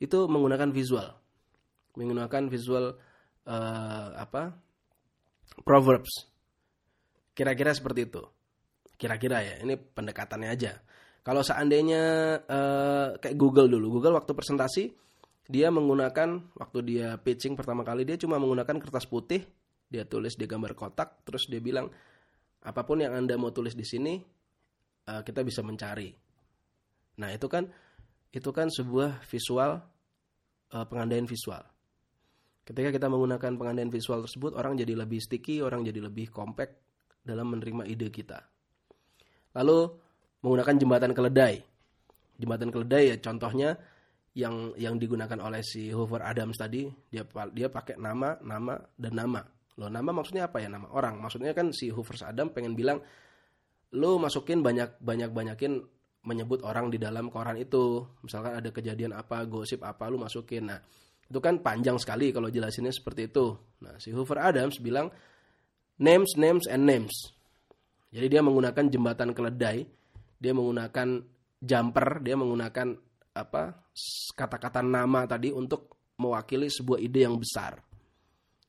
itu 0.00 0.18
menggunakan 0.26 0.72
visual. 0.72 1.08
Menggunakan 1.94 2.48
visual 2.48 2.96
uh, 3.46 4.08
apa? 4.16 4.56
Proverbs. 5.62 6.30
Kira-kira 7.36 7.74
seperti 7.76 8.08
itu. 8.08 8.22
Kira-kira 8.96 9.44
ya 9.44 9.54
ini 9.62 9.76
pendekatannya 9.76 10.48
aja. 10.50 10.80
Kalau 11.20 11.44
seandainya 11.44 12.02
uh, 12.48 13.08
kayak 13.20 13.36
Google 13.36 13.68
dulu. 13.68 14.00
Google 14.00 14.16
waktu 14.16 14.32
presentasi 14.32 14.84
dia 15.50 15.68
menggunakan 15.68 16.54
waktu 16.54 16.78
dia 16.86 17.18
pitching 17.18 17.58
pertama 17.58 17.82
kali 17.82 18.06
dia 18.06 18.16
cuma 18.16 18.40
menggunakan 18.40 18.80
kertas 18.80 19.04
putih. 19.04 19.44
Dia 19.90 20.06
tulis 20.06 20.38
di 20.38 20.46
gambar 20.46 20.78
kotak 20.78 21.26
terus 21.26 21.50
dia 21.50 21.58
bilang 21.58 21.90
apa 22.62 22.84
pun 22.86 23.00
yang 23.02 23.16
anda 23.16 23.34
mau 23.40 23.50
tulis 23.50 23.74
di 23.74 23.82
sini 23.82 24.20
uh, 25.08 25.22
kita 25.26 25.40
bisa 25.42 25.64
mencari 25.66 26.29
nah 27.20 27.28
itu 27.28 27.46
kan 27.46 27.68
itu 28.32 28.48
kan 28.50 28.72
sebuah 28.72 29.20
visual 29.28 29.84
uh, 30.72 30.86
pengandaian 30.88 31.28
visual 31.28 31.60
Ketika 32.70 32.94
kita 32.94 33.10
menggunakan 33.10 33.58
pengandaian 33.58 33.90
visual 33.90 34.22
tersebut, 34.22 34.54
orang 34.54 34.78
jadi 34.78 34.94
lebih 34.94 35.18
sticky, 35.18 35.58
orang 35.58 35.82
jadi 35.82 36.06
lebih 36.06 36.30
compact 36.30 36.78
dalam 37.26 37.50
menerima 37.50 37.82
ide 37.82 38.14
kita. 38.14 38.38
Lalu 39.58 39.90
menggunakan 40.46 40.74
jembatan 40.78 41.10
keledai. 41.10 41.58
Jembatan 42.38 42.70
keledai 42.70 43.10
ya 43.10 43.16
contohnya 43.18 43.74
yang 44.38 44.70
yang 44.78 45.02
digunakan 45.02 45.34
oleh 45.42 45.66
si 45.66 45.90
Hoover 45.90 46.22
Adams 46.22 46.54
tadi, 46.62 46.86
dia 47.10 47.26
dia 47.50 47.66
pakai 47.66 47.98
nama, 47.98 48.38
nama 48.38 48.78
dan 48.94 49.18
nama. 49.18 49.42
Loh, 49.74 49.90
nama 49.90 50.14
maksudnya 50.14 50.46
apa 50.46 50.62
ya? 50.62 50.70
Nama 50.70 50.94
orang. 50.94 51.18
Maksudnya 51.18 51.50
kan 51.50 51.74
si 51.74 51.90
Hoover 51.90 52.22
Adams 52.22 52.54
pengen 52.54 52.78
bilang 52.78 53.02
lo 53.98 54.14
masukin 54.22 54.62
banyak 54.62 55.02
banyak 55.02 55.34
banyakin 55.34 55.82
menyebut 56.24 56.60
orang 56.64 56.92
di 56.92 57.00
dalam 57.00 57.32
koran 57.32 57.56
itu. 57.56 58.04
Misalkan 58.24 58.60
ada 58.60 58.68
kejadian 58.68 59.16
apa, 59.16 59.44
gosip 59.48 59.80
apa, 59.84 60.08
lu 60.12 60.20
masukin. 60.20 60.68
Nah, 60.68 60.80
itu 61.30 61.38
kan 61.38 61.62
panjang 61.62 61.96
sekali 61.96 62.34
kalau 62.34 62.50
jelasinnya 62.50 62.92
seperti 62.92 63.30
itu. 63.30 63.54
Nah, 63.86 63.96
si 63.96 64.12
Hoover 64.12 64.42
Adams 64.42 64.82
bilang 64.82 65.08
names, 66.00 66.34
names, 66.36 66.66
and 66.66 66.84
names. 66.84 67.14
Jadi 68.10 68.26
dia 68.26 68.42
menggunakan 68.42 68.90
jembatan 68.90 69.30
keledai, 69.30 69.86
dia 70.36 70.52
menggunakan 70.52 71.22
jumper, 71.62 72.08
dia 72.26 72.34
menggunakan 72.34 72.98
apa 73.30 73.86
kata-kata 74.34 74.82
nama 74.82 75.22
tadi 75.30 75.54
untuk 75.54 75.94
mewakili 76.18 76.66
sebuah 76.66 76.98
ide 76.98 77.30
yang 77.30 77.38
besar, 77.38 77.78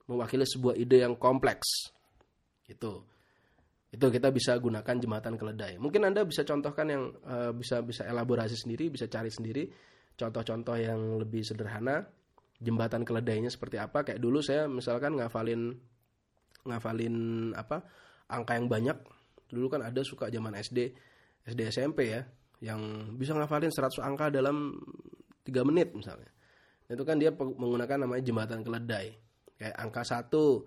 mewakili 0.06 0.46
sebuah 0.46 0.78
ide 0.78 1.02
yang 1.02 1.18
kompleks. 1.18 1.90
Itu, 2.70 3.04
itu 3.92 4.06
kita 4.08 4.32
bisa 4.32 4.56
gunakan 4.56 4.96
jembatan 4.96 5.36
keledai. 5.36 5.76
Mungkin 5.76 6.08
anda 6.08 6.24
bisa 6.24 6.48
contohkan 6.48 6.88
yang 6.88 7.04
uh, 7.28 7.52
bisa 7.52 7.84
bisa 7.84 8.08
elaborasi 8.08 8.56
sendiri, 8.56 8.88
bisa 8.88 9.12
cari 9.12 9.28
sendiri. 9.28 9.68
Contoh-contoh 10.16 10.80
yang 10.80 11.20
lebih 11.20 11.44
sederhana 11.44 12.08
jembatan 12.64 13.04
keledainya 13.04 13.52
seperti 13.52 13.76
apa. 13.76 14.08
Kayak 14.08 14.24
dulu 14.24 14.40
saya 14.40 14.72
misalkan 14.72 15.20
ngafalin 15.20 15.76
ngafalin 16.64 17.16
apa 17.52 17.84
angka 18.32 18.56
yang 18.56 18.72
banyak. 18.72 18.98
Dulu 19.52 19.68
kan 19.68 19.84
ada 19.84 20.00
suka 20.08 20.32
zaman 20.32 20.56
SD 20.56 20.96
SD 21.52 21.68
SMP 21.68 22.16
ya 22.16 22.24
yang 22.64 23.12
bisa 23.20 23.36
ngafalin 23.36 23.74
100 23.74 24.00
angka 24.00 24.32
dalam 24.32 24.80
3 25.44 25.68
menit 25.68 25.92
misalnya. 25.92 26.32
Itu 26.88 27.04
kan 27.04 27.20
dia 27.20 27.36
menggunakan 27.36 28.08
namanya 28.08 28.24
jembatan 28.24 28.64
keledai. 28.64 29.20
Kayak 29.60 29.76
angka 29.76 30.04
satu 30.08 30.64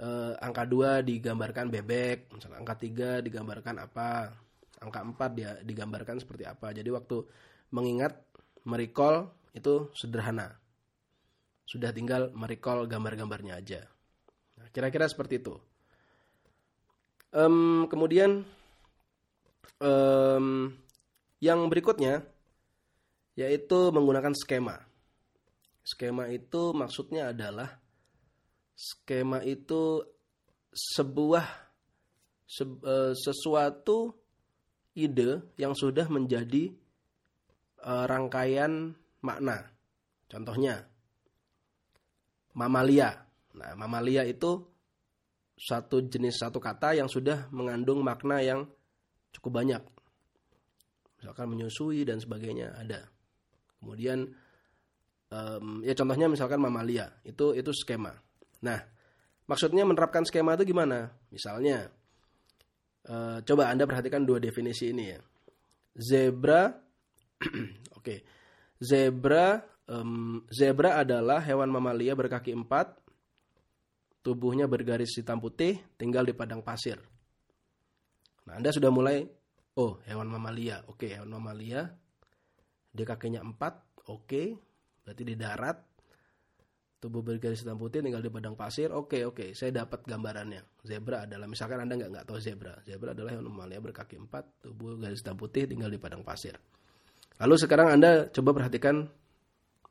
eh, 0.00 0.32
angka 0.40 0.64
dua 0.68 1.00
digambarkan 1.00 1.68
bebek 1.72 2.32
misalnya 2.32 2.60
angka 2.60 2.76
tiga 2.80 3.20
digambarkan 3.24 3.80
apa 3.82 4.32
angka 4.80 5.00
empat 5.00 5.30
dia 5.32 5.52
digambarkan 5.64 6.20
seperti 6.20 6.44
apa 6.44 6.72
jadi 6.76 6.88
waktu 6.92 7.24
mengingat 7.72 8.20
merecall 8.66 9.32
itu 9.56 9.88
sederhana 9.96 10.56
sudah 11.66 11.90
tinggal 11.90 12.30
merecall 12.32 12.86
gambar-gambarnya 12.86 13.58
aja. 13.58 13.82
Nah, 14.56 14.70
kira-kira 14.70 15.10
seperti 15.10 15.42
itu. 15.42 15.58
Um, 17.34 17.90
kemudian 17.90 18.46
um, 19.82 20.72
yang 21.42 21.60
berikutnya 21.66 22.22
yaitu 23.36 23.90
menggunakan 23.92 24.32
skema. 24.32 24.80
Skema 25.82 26.30
itu 26.30 26.72
maksudnya 26.72 27.34
adalah 27.34 27.82
skema 28.76 29.40
itu 29.40 30.04
sebuah 30.70 31.46
se, 32.44 32.62
uh, 32.68 33.16
sesuatu 33.16 34.12
ide 34.92 35.40
yang 35.56 35.72
sudah 35.72 36.04
menjadi 36.12 36.76
uh, 37.80 38.04
rangkaian 38.04 38.92
makna. 39.24 39.72
Contohnya, 40.28 40.84
mamalia. 42.52 43.24
Nah, 43.56 43.72
mamalia 43.72 44.28
itu 44.28 44.60
satu 45.56 46.04
jenis 46.04 46.36
satu 46.36 46.60
kata 46.60 46.92
yang 47.00 47.08
sudah 47.08 47.48
mengandung 47.48 48.04
makna 48.04 48.44
yang 48.44 48.68
cukup 49.32 49.64
banyak. 49.64 49.82
Misalkan 51.16 51.48
menyusui 51.48 52.04
dan 52.04 52.20
sebagainya 52.20 52.76
ada. 52.76 53.08
Kemudian 53.80 54.28
um, 55.32 55.80
ya 55.80 55.96
contohnya 55.96 56.28
misalkan 56.28 56.60
mamalia 56.60 57.08
itu 57.24 57.56
itu 57.56 57.72
skema. 57.72 58.12
Nah, 58.64 58.78
maksudnya 59.50 59.84
menerapkan 59.84 60.24
skema 60.24 60.56
itu 60.56 60.72
gimana? 60.72 61.12
Misalnya 61.28 61.90
uh, 63.10 63.42
coba 63.44 63.68
Anda 63.68 63.84
perhatikan 63.84 64.24
dua 64.24 64.40
definisi 64.40 64.94
ini 64.94 65.04
ya. 65.12 65.20
Zebra 65.96 66.70
oke. 67.98 68.00
Okay. 68.00 68.18
Zebra 68.76 69.76
Um, 69.86 70.42
zebra 70.50 70.98
adalah 70.98 71.38
hewan 71.46 71.70
mamalia 71.70 72.18
berkaki 72.18 72.50
empat, 72.50 72.98
tubuhnya 74.26 74.66
bergaris 74.66 75.14
hitam 75.14 75.38
putih, 75.38 75.78
tinggal 75.94 76.26
di 76.26 76.34
padang 76.34 76.58
pasir. 76.58 76.98
Nah, 78.50 78.58
Anda 78.58 78.74
sudah 78.74 78.90
mulai, 78.90 79.22
oh 79.78 80.02
hewan 80.10 80.26
mamalia, 80.26 80.82
oke 80.90 81.06
hewan 81.06 81.30
mamalia, 81.30 81.86
dia 82.90 83.06
kakinya 83.06 83.46
empat, 83.46 84.02
oke, 84.10 84.58
berarti 85.06 85.22
di 85.22 85.38
darat, 85.38 85.78
tubuh 87.06 87.22
bergaris 87.22 87.62
hitam 87.62 87.78
putih, 87.78 88.02
tinggal 88.02 88.18
di 88.18 88.28
padang 88.34 88.58
pasir, 88.58 88.90
oke 88.90 89.22
oke, 89.30 89.54
saya 89.54 89.70
dapat 89.70 90.02
gambarannya. 90.02 90.82
Zebra 90.82 91.22
adalah, 91.22 91.46
misalkan 91.46 91.86
Anda 91.86 91.94
nggak 91.94 92.10
nggak 92.10 92.24
tahu 92.26 92.38
zebra, 92.42 92.74
zebra 92.82 93.14
adalah 93.14 93.38
hewan 93.38 93.46
mamalia 93.46 93.78
berkaki 93.78 94.18
empat, 94.18 94.66
tubuh 94.66 94.98
garis 94.98 95.22
hitam 95.22 95.38
putih, 95.38 95.70
tinggal 95.70 95.86
di 95.86 96.02
padang 96.02 96.26
pasir. 96.26 96.58
Lalu 97.38 97.54
sekarang 97.62 97.94
Anda 97.94 98.26
coba 98.34 98.50
perhatikan 98.58 99.06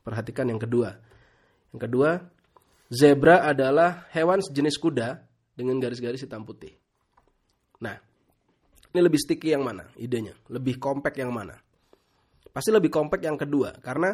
Perhatikan 0.05 0.45
yang 0.45 0.61
kedua. 0.61 0.93
Yang 1.73 1.81
kedua, 1.89 2.21
zebra 2.93 3.41
adalah 3.41 4.05
hewan 4.13 4.37
sejenis 4.37 4.77
kuda 4.77 5.17
dengan 5.57 5.81
garis-garis 5.81 6.21
hitam 6.21 6.45
putih. 6.45 6.77
Nah, 7.81 7.97
ini 8.93 9.01
lebih 9.01 9.17
sticky 9.17 9.57
yang 9.57 9.65
mana 9.65 9.89
idenya? 9.97 10.37
Lebih 10.53 10.77
kompak 10.77 11.17
yang 11.17 11.33
mana? 11.33 11.57
Pasti 12.53 12.69
lebih 12.69 12.93
kompak 12.93 13.25
yang 13.25 13.33
kedua 13.33 13.73
karena 13.81 14.13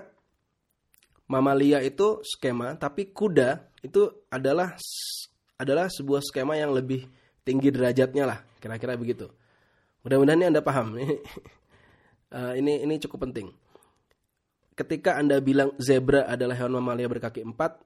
mamalia 1.31 1.79
itu 1.79 2.19
skema, 2.27 2.75
tapi 2.75 3.15
kuda 3.15 3.63
itu 3.79 4.11
adalah 4.27 4.75
adalah 5.55 5.87
sebuah 5.87 6.19
skema 6.19 6.59
yang 6.59 6.75
lebih 6.75 7.07
tinggi 7.47 7.71
derajatnya 7.71 8.27
lah, 8.27 8.39
kira-kira 8.59 8.99
begitu. 8.99 9.31
Mudah-mudahan 10.03 10.43
ini 10.43 10.47
Anda 10.51 10.59
paham. 10.59 10.97
uh, 12.35 12.53
ini 12.59 12.83
ini 12.83 12.99
cukup 12.99 13.31
penting 13.31 13.47
ketika 14.81 15.19
Anda 15.19 15.37
bilang 15.43 15.75
zebra 15.77 16.25
adalah 16.25 16.57
hewan 16.57 16.81
mamalia 16.81 17.05
berkaki 17.05 17.45
empat, 17.45 17.77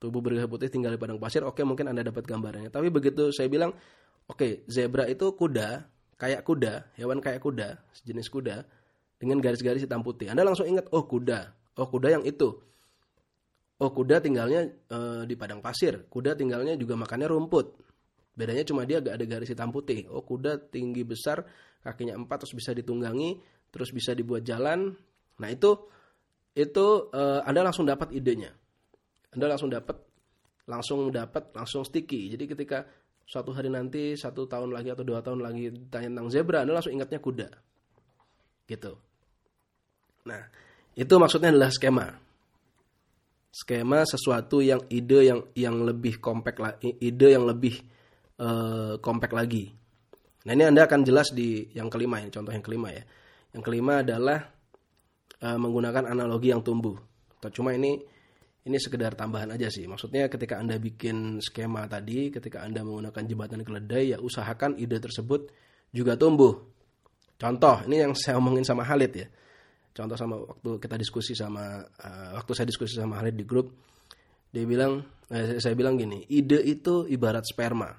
tubuh 0.00 0.24
bergaris 0.24 0.48
putih 0.48 0.72
tinggal 0.72 0.94
di 0.94 1.00
padang 1.00 1.20
pasir, 1.20 1.44
oke 1.44 1.60
mungkin 1.66 1.92
Anda 1.92 2.08
dapat 2.08 2.24
gambarannya. 2.24 2.72
Tapi 2.72 2.88
begitu 2.88 3.28
saya 3.34 3.52
bilang, 3.52 3.76
oke 4.30 4.64
zebra 4.70 5.04
itu 5.10 5.28
kuda, 5.36 5.84
kayak 6.16 6.40
kuda, 6.46 6.96
hewan 6.96 7.18
kayak 7.20 7.44
kuda, 7.44 7.76
sejenis 8.00 8.32
kuda, 8.32 8.64
dengan 9.20 9.38
garis-garis 9.44 9.84
hitam 9.84 10.00
putih. 10.00 10.32
Anda 10.32 10.46
langsung 10.46 10.64
ingat, 10.64 10.88
oh 10.94 11.04
kuda, 11.04 11.52
oh 11.78 11.88
kuda 11.88 12.18
yang 12.20 12.24
itu. 12.24 12.48
Oh 13.82 13.90
kuda 13.90 14.22
tinggalnya 14.22 14.70
e, 14.86 14.98
di 15.26 15.34
padang 15.34 15.58
pasir, 15.58 16.06
kuda 16.06 16.38
tinggalnya 16.38 16.78
juga 16.78 16.94
makannya 16.94 17.26
rumput. 17.26 17.66
Bedanya 18.32 18.64
cuma 18.64 18.86
dia 18.86 19.02
gak 19.02 19.18
ada 19.18 19.26
garis 19.26 19.50
hitam 19.50 19.74
putih. 19.74 20.06
Oh 20.08 20.22
kuda 20.22 20.70
tinggi 20.70 21.02
besar, 21.02 21.44
kakinya 21.82 22.14
empat 22.14 22.46
terus 22.46 22.54
bisa 22.54 22.70
ditunggangi, 22.72 23.42
terus 23.74 23.90
bisa 23.90 24.14
dibuat 24.14 24.46
jalan. 24.46 24.94
Nah 25.42 25.48
itu 25.50 25.76
itu 26.54 26.86
e, 27.10 27.22
Anda 27.42 27.66
langsung 27.66 27.88
dapat 27.88 28.14
idenya 28.14 28.54
anda 29.32 29.46
langsung 29.48 29.72
dapat 29.72 29.96
langsung 30.68 31.08
dapat 31.08 31.56
langsung 31.56 31.82
sticky. 31.88 32.36
Jadi 32.36 32.44
ketika 32.44 32.84
suatu 33.24 33.56
hari 33.56 33.72
nanti 33.72 34.12
satu 34.12 34.44
tahun 34.44 34.76
lagi 34.76 34.92
atau 34.92 35.04
dua 35.04 35.24
tahun 35.24 35.40
lagi 35.40 35.72
ditanya 35.72 36.08
tentang 36.12 36.28
zebra, 36.28 36.58
Anda 36.62 36.76
langsung 36.76 36.92
ingatnya 36.92 37.18
kuda. 37.18 37.48
Gitu. 38.68 38.92
Nah, 40.28 40.42
itu 40.92 41.14
maksudnya 41.16 41.52
adalah 41.52 41.72
skema. 41.72 42.06
Skema 43.52 44.04
sesuatu 44.08 44.64
yang 44.64 44.80
ide 44.88 45.28
yang 45.28 45.40
yang 45.52 45.76
lebih 45.84 46.20
kompak 46.20 46.56
ide 46.80 47.28
yang 47.36 47.44
lebih 47.44 47.80
uh, 48.40 48.96
kompak 49.00 49.32
lagi. 49.36 49.72
Nah 50.48 50.52
ini 50.56 50.64
Anda 50.68 50.88
akan 50.88 51.04
jelas 51.04 51.30
di 51.30 51.68
yang 51.76 51.92
kelima 51.92 52.18
ini 52.20 52.32
contoh 52.32 52.52
yang 52.52 52.64
kelima 52.64 52.88
ya. 52.90 53.04
Yang 53.52 53.62
kelima 53.68 54.00
adalah 54.00 54.40
uh, 55.44 55.58
menggunakan 55.60 56.08
analogi 56.08 56.48
yang 56.48 56.64
tumbuh. 56.64 56.96
Cuma 57.52 57.74
ini 57.76 58.00
ini 58.62 58.78
sekedar 58.78 59.18
tambahan 59.18 59.50
aja 59.50 59.66
sih. 59.66 59.84
Maksudnya 59.90 60.30
ketika 60.30 60.56
Anda 60.56 60.78
bikin 60.78 61.42
skema 61.42 61.90
tadi, 61.90 62.30
ketika 62.30 62.62
Anda 62.62 62.86
menggunakan 62.86 63.22
jembatan 63.26 63.66
keledai, 63.66 64.14
ya 64.14 64.18
usahakan 64.22 64.78
ide 64.78 65.02
tersebut 65.02 65.50
juga 65.90 66.14
tumbuh. 66.14 66.62
Contoh, 67.36 67.82
ini 67.90 68.06
yang 68.06 68.14
saya 68.14 68.38
omongin 68.38 68.62
sama 68.62 68.86
Halid 68.86 69.12
ya. 69.18 69.26
Contoh 69.92 70.16
sama 70.16 70.40
waktu 70.40 70.80
kita 70.80 70.96
diskusi 70.96 71.36
sama, 71.36 71.84
uh, 71.84 72.30
waktu 72.40 72.52
saya 72.56 72.66
diskusi 72.68 72.96
sama 72.96 73.20
Halid 73.20 73.36
di 73.36 73.44
grup, 73.44 73.68
dia 74.48 74.64
bilang, 74.64 75.04
eh, 75.28 75.60
saya 75.60 75.76
bilang 75.76 76.00
gini, 76.00 76.24
ide 76.32 76.60
itu 76.64 77.04
ibarat 77.08 77.44
sperma. 77.44 77.92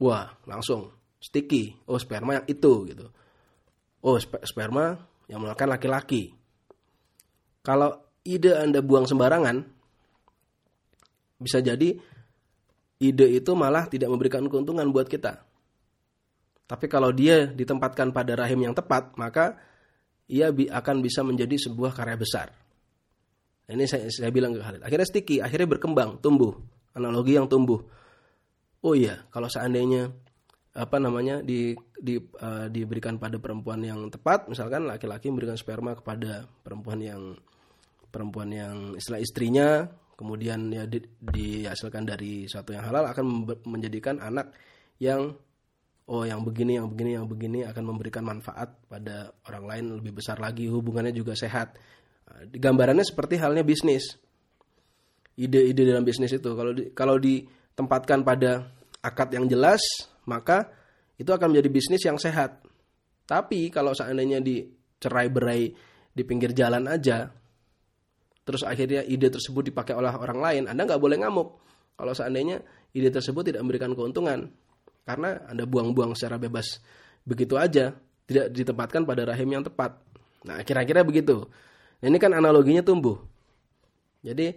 Wah, 0.00 0.28
langsung 0.44 0.92
sticky. 1.20 1.88
Oh, 1.88 2.00
sperma 2.00 2.40
yang 2.40 2.46
itu 2.48 2.72
gitu. 2.88 3.06
Oh, 4.04 4.16
sperma 4.20 4.96
yang 5.28 5.44
melakukan 5.44 5.68
laki-laki. 5.68 6.32
Kalau 7.60 8.20
ide 8.24 8.56
Anda 8.56 8.80
buang 8.80 9.04
sembarangan, 9.04 9.60
bisa 11.36 11.60
jadi 11.60 11.96
ide 12.98 13.26
itu 13.28 13.52
malah 13.52 13.88
tidak 13.92 14.08
memberikan 14.08 14.46
keuntungan 14.48 14.88
buat 14.88 15.04
kita. 15.04 15.44
Tapi 16.68 16.86
kalau 16.88 17.12
dia 17.12 17.48
ditempatkan 17.48 18.12
pada 18.12 18.36
rahim 18.36 18.68
yang 18.68 18.74
tepat, 18.76 19.16
maka 19.16 19.56
ia 20.28 20.52
akan 20.52 20.96
bisa 21.00 21.24
menjadi 21.24 21.56
sebuah 21.56 21.96
karya 21.96 22.16
besar. 22.20 22.48
Ini 23.68 23.84
saya, 23.84 24.08
saya 24.08 24.32
bilang 24.32 24.56
ke 24.56 24.64
Khalid. 24.64 24.80
Akhirnya 24.80 25.06
sticky, 25.08 25.44
akhirnya 25.44 25.68
berkembang, 25.76 26.20
tumbuh. 26.24 26.56
Analogi 26.96 27.36
yang 27.36 27.48
tumbuh. 27.48 27.80
Oh 28.80 28.96
iya, 28.96 29.28
kalau 29.28 29.48
seandainya 29.48 30.08
apa 30.78 30.96
namanya 31.02 31.42
di, 31.42 31.74
di 31.98 32.16
uh, 32.16 32.70
diberikan 32.70 33.20
pada 33.20 33.36
perempuan 33.36 33.82
yang 33.84 34.08
tepat, 34.08 34.48
misalkan 34.48 34.88
laki-laki 34.88 35.28
memberikan 35.28 35.58
sperma 35.58 35.92
kepada 35.98 36.48
perempuan 36.64 37.00
yang 37.02 37.36
perempuan 38.08 38.48
yang 38.48 38.76
istilah 38.96 39.20
istrinya 39.20 39.84
kemudian 40.18 40.74
ya 40.74 40.82
di, 40.90 40.98
dihasilkan 41.22 42.02
dari 42.02 42.50
satu 42.50 42.74
yang 42.74 42.82
halal 42.82 43.06
akan 43.06 43.46
menjadikan 43.68 44.18
anak 44.18 44.50
yang 44.98 45.38
oh 46.08 46.24
yang 46.24 46.40
begini 46.40 46.80
yang 46.80 46.88
begini 46.88 47.20
yang 47.20 47.26
begini 47.28 47.68
akan 47.68 47.84
memberikan 47.84 48.24
manfaat 48.24 48.80
pada 48.88 49.28
orang 49.44 49.64
lain 49.68 49.84
lebih 50.00 50.16
besar 50.16 50.40
lagi 50.40 50.64
hubungannya 50.66 51.12
juga 51.12 51.36
sehat. 51.36 51.76
Nah, 52.28 52.48
gambarannya 52.48 53.04
seperti 53.04 53.36
halnya 53.36 53.60
bisnis. 53.60 54.16
Ide-ide 55.38 55.86
dalam 55.86 56.02
bisnis 56.02 56.34
itu 56.34 56.50
kalau 56.56 56.72
di, 56.74 56.90
kalau 56.96 57.16
ditempatkan 57.20 58.26
pada 58.26 58.72
akad 59.04 59.30
yang 59.36 59.46
jelas 59.46 59.80
maka 60.26 60.72
itu 61.20 61.28
akan 61.28 61.52
menjadi 61.52 61.70
bisnis 61.70 62.02
yang 62.02 62.16
sehat. 62.16 62.64
Tapi 63.28 63.68
kalau 63.68 63.92
seandainya 63.92 64.40
dicerai 64.40 65.28
berai 65.28 65.70
di 66.08 66.22
pinggir 66.24 66.56
jalan 66.56 66.88
aja 66.88 67.28
terus 68.48 68.64
akhirnya 68.64 69.04
ide 69.04 69.28
tersebut 69.28 69.68
dipakai 69.68 69.92
oleh 69.92 70.08
orang 70.08 70.40
lain, 70.40 70.62
Anda 70.72 70.88
nggak 70.88 70.96
boleh 70.96 71.20
ngamuk. 71.20 71.48
Kalau 72.00 72.16
seandainya 72.16 72.64
ide 72.96 73.12
tersebut 73.12 73.44
tidak 73.44 73.60
memberikan 73.60 73.92
keuntungan, 73.92 74.48
karena 75.08 75.40
Anda 75.48 75.64
buang-buang 75.64 76.12
secara 76.12 76.36
bebas 76.36 76.84
begitu 77.24 77.56
aja, 77.56 77.96
tidak 78.28 78.52
ditempatkan 78.52 79.08
pada 79.08 79.24
rahim 79.24 79.48
yang 79.56 79.64
tepat. 79.64 79.96
Nah, 80.44 80.60
kira-kira 80.60 81.00
begitu. 81.00 81.48
Ini 82.04 82.20
kan 82.20 82.36
analoginya 82.36 82.84
tumbuh. 82.84 83.16
Jadi, 84.20 84.52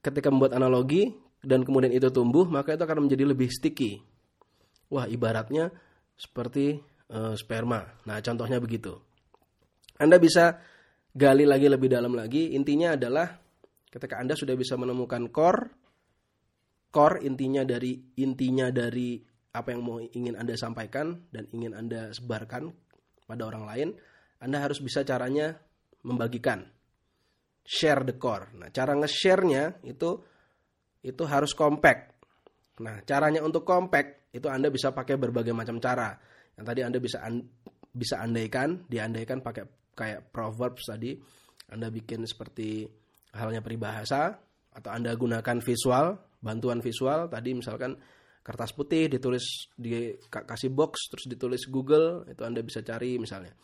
ketika 0.00 0.32
membuat 0.32 0.56
analogi 0.56 1.12
dan 1.44 1.68
kemudian 1.68 1.92
itu 1.92 2.08
tumbuh, 2.08 2.48
maka 2.48 2.72
itu 2.72 2.80
akan 2.80 3.04
menjadi 3.04 3.28
lebih 3.28 3.52
sticky. 3.52 4.00
Wah, 4.88 5.04
ibaratnya 5.04 5.68
seperti 6.16 6.80
uh, 7.12 7.36
sperma. 7.36 7.84
Nah, 8.08 8.24
contohnya 8.24 8.56
begitu. 8.64 8.96
Anda 10.00 10.16
bisa 10.16 10.64
gali 11.12 11.44
lagi 11.44 11.68
lebih 11.68 11.92
dalam 11.92 12.16
lagi, 12.16 12.56
intinya 12.56 12.96
adalah 12.96 13.36
ketika 13.92 14.16
Anda 14.16 14.32
sudah 14.32 14.56
bisa 14.56 14.80
menemukan 14.80 15.28
core, 15.28 15.62
core 16.88 17.20
intinya 17.22 17.62
dari 17.68 18.00
intinya 18.16 18.72
dari 18.72 19.33
apa 19.54 19.70
yang 19.70 19.86
mau 19.86 20.02
ingin 20.02 20.34
Anda 20.34 20.58
sampaikan 20.58 21.30
dan 21.30 21.46
ingin 21.54 21.78
Anda 21.78 22.10
sebarkan 22.10 22.74
pada 23.24 23.46
orang 23.46 23.64
lain, 23.70 23.88
Anda 24.42 24.58
harus 24.58 24.82
bisa 24.82 25.06
caranya 25.06 25.54
membagikan. 26.02 26.66
Share 27.64 28.04
the 28.04 28.18
core. 28.18 28.52
Nah, 28.60 28.68
cara 28.74 28.92
nge-share-nya 28.92 29.80
itu 29.88 30.20
itu 31.00 31.22
harus 31.24 31.56
compact. 31.56 32.12
Nah, 32.82 33.00
caranya 33.06 33.40
untuk 33.40 33.64
compact 33.64 34.34
itu 34.34 34.50
Anda 34.50 34.68
bisa 34.68 34.90
pakai 34.90 35.16
berbagai 35.16 35.54
macam 35.54 35.78
cara. 35.78 36.18
Yang 36.58 36.64
tadi 36.66 36.80
Anda 36.84 36.98
bisa 37.00 37.18
an, 37.24 37.40
bisa 37.94 38.20
andaikan, 38.20 38.84
diandaikan 38.90 39.40
pakai 39.40 39.64
kayak 39.94 40.34
proverbs 40.34 40.90
tadi 40.90 41.14
Anda 41.70 41.88
bikin 41.88 42.26
seperti 42.26 42.84
halnya 43.32 43.62
peribahasa 43.62 44.34
atau 44.74 44.90
Anda 44.90 45.14
gunakan 45.14 45.62
visual, 45.62 46.18
bantuan 46.42 46.82
visual 46.82 47.30
tadi 47.30 47.54
misalkan 47.54 47.94
kertas 48.44 48.76
putih 48.76 49.08
ditulis 49.08 49.72
di 49.72 50.20
kasih 50.28 50.68
box 50.68 51.08
terus 51.08 51.24
ditulis 51.24 51.64
Google 51.72 52.28
itu 52.28 52.44
Anda 52.44 52.60
bisa 52.60 52.84
cari 52.84 53.16
misalnya. 53.16 53.56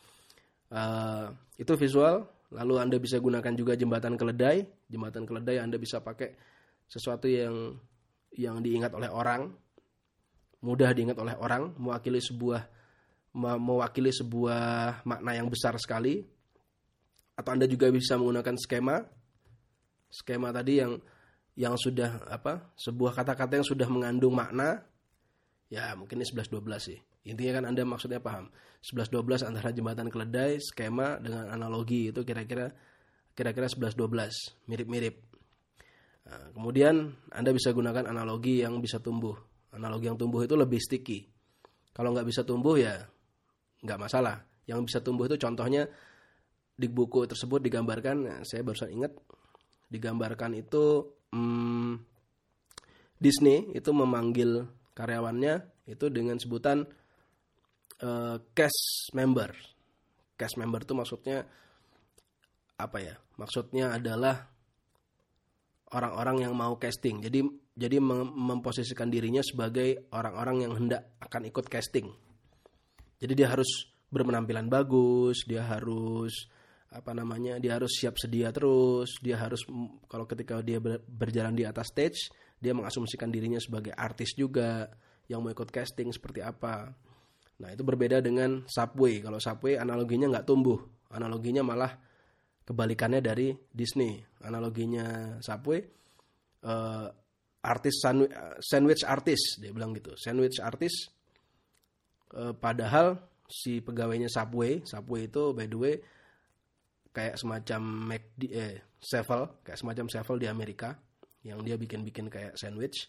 Uh, 0.70 1.28
itu 1.60 1.68
visual, 1.76 2.24
lalu 2.48 2.74
Anda 2.80 2.96
bisa 2.96 3.20
gunakan 3.20 3.52
juga 3.52 3.76
jembatan 3.76 4.16
keledai. 4.16 4.64
Jembatan 4.88 5.28
keledai 5.28 5.60
Anda 5.60 5.76
bisa 5.76 6.00
pakai 6.00 6.32
sesuatu 6.88 7.28
yang 7.28 7.76
yang 8.32 8.64
diingat 8.64 8.96
oleh 8.96 9.12
orang, 9.12 9.52
mudah 10.64 10.90
diingat 10.96 11.18
oleh 11.20 11.36
orang, 11.36 11.76
mewakili 11.76 12.22
sebuah 12.22 12.80
mewakili 13.36 14.10
sebuah 14.10 15.06
makna 15.06 15.38
yang 15.38 15.46
besar 15.46 15.78
sekali 15.78 16.18
atau 17.38 17.50
Anda 17.54 17.70
juga 17.70 17.86
bisa 17.94 18.18
menggunakan 18.18 18.56
skema 18.58 18.96
skema 20.10 20.50
tadi 20.50 20.82
yang 20.82 20.98
yang 21.60 21.76
sudah 21.76 22.24
apa 22.32 22.72
sebuah 22.80 23.12
kata-kata 23.12 23.60
yang 23.60 23.68
sudah 23.68 23.84
mengandung 23.92 24.32
makna 24.32 24.80
ya 25.68 25.92
mungkin 25.92 26.24
ini 26.24 26.24
11 26.24 26.48
12 26.48 26.80
sih. 26.80 26.96
Intinya 27.28 27.60
kan 27.60 27.64
Anda 27.68 27.84
maksudnya 27.84 28.24
paham. 28.24 28.48
11 28.80 29.12
12 29.12 29.44
antara 29.44 29.68
jembatan 29.76 30.08
keledai 30.08 30.56
skema 30.56 31.20
dengan 31.20 31.52
analogi 31.52 32.08
itu 32.08 32.24
kira-kira 32.24 32.72
kira-kira 33.36 33.68
11 33.68 33.92
12 33.92 34.72
mirip-mirip. 34.72 35.20
Nah, 36.32 36.48
kemudian 36.56 37.12
Anda 37.28 37.52
bisa 37.52 37.76
gunakan 37.76 38.08
analogi 38.08 38.64
yang 38.64 38.80
bisa 38.80 39.04
tumbuh. 39.04 39.36
Analogi 39.76 40.08
yang 40.08 40.16
tumbuh 40.16 40.40
itu 40.40 40.56
lebih 40.56 40.80
sticky. 40.80 41.28
Kalau 41.92 42.16
nggak 42.16 42.24
bisa 42.24 42.40
tumbuh 42.40 42.80
ya 42.80 43.04
nggak 43.84 44.00
masalah. 44.00 44.48
Yang 44.64 44.88
bisa 44.88 44.98
tumbuh 45.04 45.28
itu 45.28 45.36
contohnya 45.36 45.84
di 46.72 46.88
buku 46.88 47.28
tersebut 47.28 47.60
digambarkan, 47.60 48.16
nah, 48.24 48.40
saya 48.48 48.64
barusan 48.64 48.88
ingat, 48.96 49.12
digambarkan 49.92 50.56
itu 50.56 51.04
hmm, 51.34 51.92
Disney 53.20 53.74
itu 53.76 53.90
memanggil 53.90 54.66
karyawannya 54.94 55.86
itu 55.90 56.06
dengan 56.08 56.36
sebutan 56.38 56.86
uh, 58.04 58.36
cash 58.54 59.10
member. 59.16 59.50
Cash 60.38 60.56
member 60.56 60.80
itu 60.84 60.94
maksudnya 60.96 61.44
apa 62.80 62.98
ya? 63.02 63.14
Maksudnya 63.36 63.96
adalah 63.96 64.48
orang-orang 65.92 66.48
yang 66.48 66.54
mau 66.56 66.76
casting. 66.80 67.20
Jadi 67.20 67.44
jadi 67.74 67.96
memposisikan 68.00 69.08
dirinya 69.08 69.40
sebagai 69.40 70.12
orang-orang 70.12 70.68
yang 70.68 70.72
hendak 70.76 71.16
akan 71.20 71.48
ikut 71.48 71.66
casting 71.68 72.08
jadi 73.20 73.32
dia 73.36 73.48
harus 73.52 73.92
berpenampilan 74.08 74.66
bagus, 74.72 75.44
dia 75.44 75.60
harus 75.60 76.48
apa 76.90 77.14
namanya 77.14 77.62
dia 77.62 77.78
harus 77.78 77.94
siap 77.94 78.18
sedia 78.18 78.50
terus 78.50 79.22
dia 79.22 79.38
harus 79.38 79.62
kalau 80.10 80.26
ketika 80.26 80.58
dia 80.58 80.82
ber- 80.82 81.06
berjalan 81.06 81.54
di 81.54 81.62
atas 81.62 81.94
stage 81.94 82.34
dia 82.58 82.74
mengasumsikan 82.74 83.30
dirinya 83.30 83.62
sebagai 83.62 83.94
artis 83.94 84.34
juga 84.34 84.90
yang 85.30 85.40
mau 85.40 85.54
ikut 85.54 85.70
casting 85.70 86.10
seperti 86.10 86.42
apa. 86.42 86.92
Nah 87.62 87.68
itu 87.70 87.86
berbeda 87.86 88.18
dengan 88.20 88.66
subway. 88.66 89.22
Kalau 89.22 89.38
subway 89.38 89.78
analoginya 89.78 90.28
nggak 90.28 90.44
tumbuh. 90.44 90.76
Analoginya 91.14 91.62
malah 91.64 91.94
kebalikannya 92.66 93.22
dari 93.22 93.54
Disney. 93.70 94.20
Analoginya 94.44 95.38
subway 95.40 95.80
eh, 96.66 97.06
artis 97.64 97.94
sandwich, 98.02 98.34
sandwich 98.60 99.02
artis 99.06 99.40
dia 99.62 99.70
bilang 99.72 99.96
gitu. 99.96 100.12
Sandwich 100.18 100.60
artis 100.60 101.08
eh, 102.34 102.52
padahal 102.52 103.22
si 103.50 103.82
pegawainya 103.82 104.30
subway 104.30 104.78
subway 104.86 105.26
itu 105.26 105.50
by 105.50 105.66
the 105.66 105.78
way 105.78 105.94
kayak 107.10 107.36
semacam 107.38 107.80
McD 108.14 108.42
eh 108.54 108.74
Sevel 109.00 109.64
kayak 109.64 109.78
semacam 109.80 110.06
Sevel 110.12 110.36
di 110.38 110.46
Amerika 110.46 110.94
yang 111.40 111.64
dia 111.64 111.80
bikin-bikin 111.80 112.28
kayak 112.28 112.54
sandwich. 112.60 113.08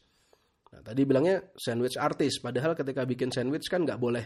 Nah 0.71 0.79
tadi 0.79 1.03
bilangnya 1.03 1.51
sandwich 1.59 1.99
artis, 1.99 2.39
padahal 2.39 2.73
ketika 2.79 3.03
bikin 3.03 3.27
sandwich 3.27 3.67
kan 3.67 3.83
nggak 3.83 3.99
boleh 3.99 4.25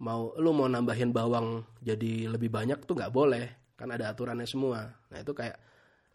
mau 0.00 0.32
lu 0.40 0.56
mau 0.56 0.64
nambahin 0.64 1.12
bawang 1.12 1.60
jadi 1.84 2.32
lebih 2.32 2.48
banyak 2.48 2.88
tuh 2.88 2.96
nggak 2.96 3.12
boleh, 3.12 3.76
kan 3.76 3.92
ada 3.92 4.08
aturannya 4.08 4.48
semua. 4.48 4.88
Nah 4.88 5.18
itu 5.20 5.36
kayak 5.36 5.60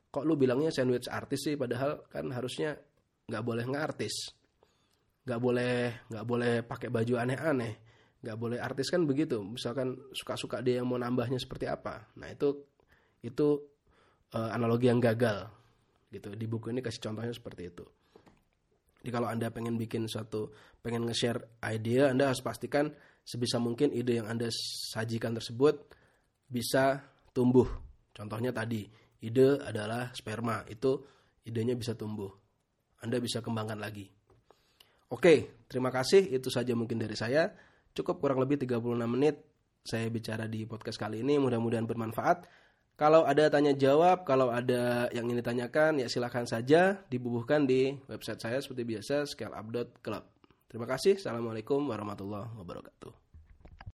kok 0.10 0.26
lu 0.26 0.34
bilangnya 0.34 0.74
sandwich 0.74 1.06
artis 1.06 1.46
sih, 1.46 1.54
padahal 1.54 2.10
kan 2.10 2.26
harusnya 2.34 2.74
nggak 3.30 3.44
boleh 3.46 3.66
ngartis, 3.70 4.34
nggak 5.30 5.38
boleh 5.38 6.10
nggak 6.10 6.26
boleh 6.26 6.54
pakai 6.66 6.90
baju 6.90 7.14
aneh-aneh, 7.22 7.85
nggak 8.26 8.38
boleh 8.42 8.58
artis 8.58 8.90
kan 8.90 9.06
begitu. 9.06 9.46
Misalkan 9.46 9.94
suka-suka 10.10 10.66
dia 10.66 10.82
yang 10.82 10.90
mau 10.90 10.98
nambahnya 10.98 11.38
seperti 11.38 11.70
apa, 11.70 12.10
nah 12.18 12.26
itu 12.26 12.66
itu 13.22 13.62
uh, 14.34 14.50
analogi 14.50 14.90
yang 14.90 14.98
gagal. 14.98 15.46
Gitu. 16.10 16.34
Di 16.34 16.46
buku 16.50 16.74
ini 16.74 16.82
kasih 16.82 17.06
contohnya 17.06 17.34
seperti 17.36 17.70
itu. 17.70 17.86
Jadi 19.06 19.10
kalau 19.14 19.30
anda 19.30 19.54
pengen 19.54 19.78
bikin 19.78 20.10
suatu 20.10 20.50
pengen 20.82 21.06
nge-share 21.06 21.62
ide 21.70 22.10
anda 22.10 22.34
harus 22.34 22.42
pastikan 22.42 22.90
sebisa 23.22 23.62
mungkin 23.62 23.94
ide 23.94 24.18
yang 24.18 24.26
anda 24.26 24.50
sajikan 24.90 25.38
tersebut 25.38 25.78
bisa 26.50 27.06
tumbuh. 27.30 27.70
Contohnya 28.10 28.50
tadi 28.50 28.90
ide 29.22 29.62
adalah 29.62 30.10
sperma. 30.18 30.66
Itu 30.66 31.06
idenya 31.46 31.78
bisa 31.78 31.94
tumbuh. 31.94 32.34
Anda 33.06 33.22
bisa 33.22 33.46
kembangkan 33.46 33.78
lagi. 33.78 34.10
Oke 35.14 35.62
terima 35.70 35.94
kasih. 35.94 36.26
Itu 36.34 36.50
saja 36.50 36.74
mungkin 36.74 36.98
dari 36.98 37.14
saya 37.14 37.46
cukup 37.96 38.20
kurang 38.20 38.44
lebih 38.44 38.60
36 38.62 38.84
menit 39.08 39.42
saya 39.82 40.12
bicara 40.12 40.46
di 40.46 40.68
podcast 40.68 41.00
kali 41.00 41.24
ini 41.24 41.40
mudah-mudahan 41.40 41.88
bermanfaat 41.88 42.46
kalau 42.96 43.28
ada 43.28 43.52
tanya 43.52 43.76
jawab, 43.76 44.24
kalau 44.24 44.56
ada 44.56 45.12
yang 45.12 45.28
ingin 45.28 45.44
ditanyakan, 45.44 46.00
ya 46.00 46.08
silahkan 46.08 46.48
saja 46.48 47.04
dibubuhkan 47.12 47.68
di 47.68 48.00
website 48.08 48.40
saya 48.40 48.64
seperti 48.64 48.88
biasa, 48.88 49.28
scaleup.club. 49.28 50.24
Terima 50.72 50.88
kasih. 50.88 51.20
Assalamualaikum 51.20 51.84
warahmatullahi 51.92 52.56
wabarakatuh. 52.56 53.25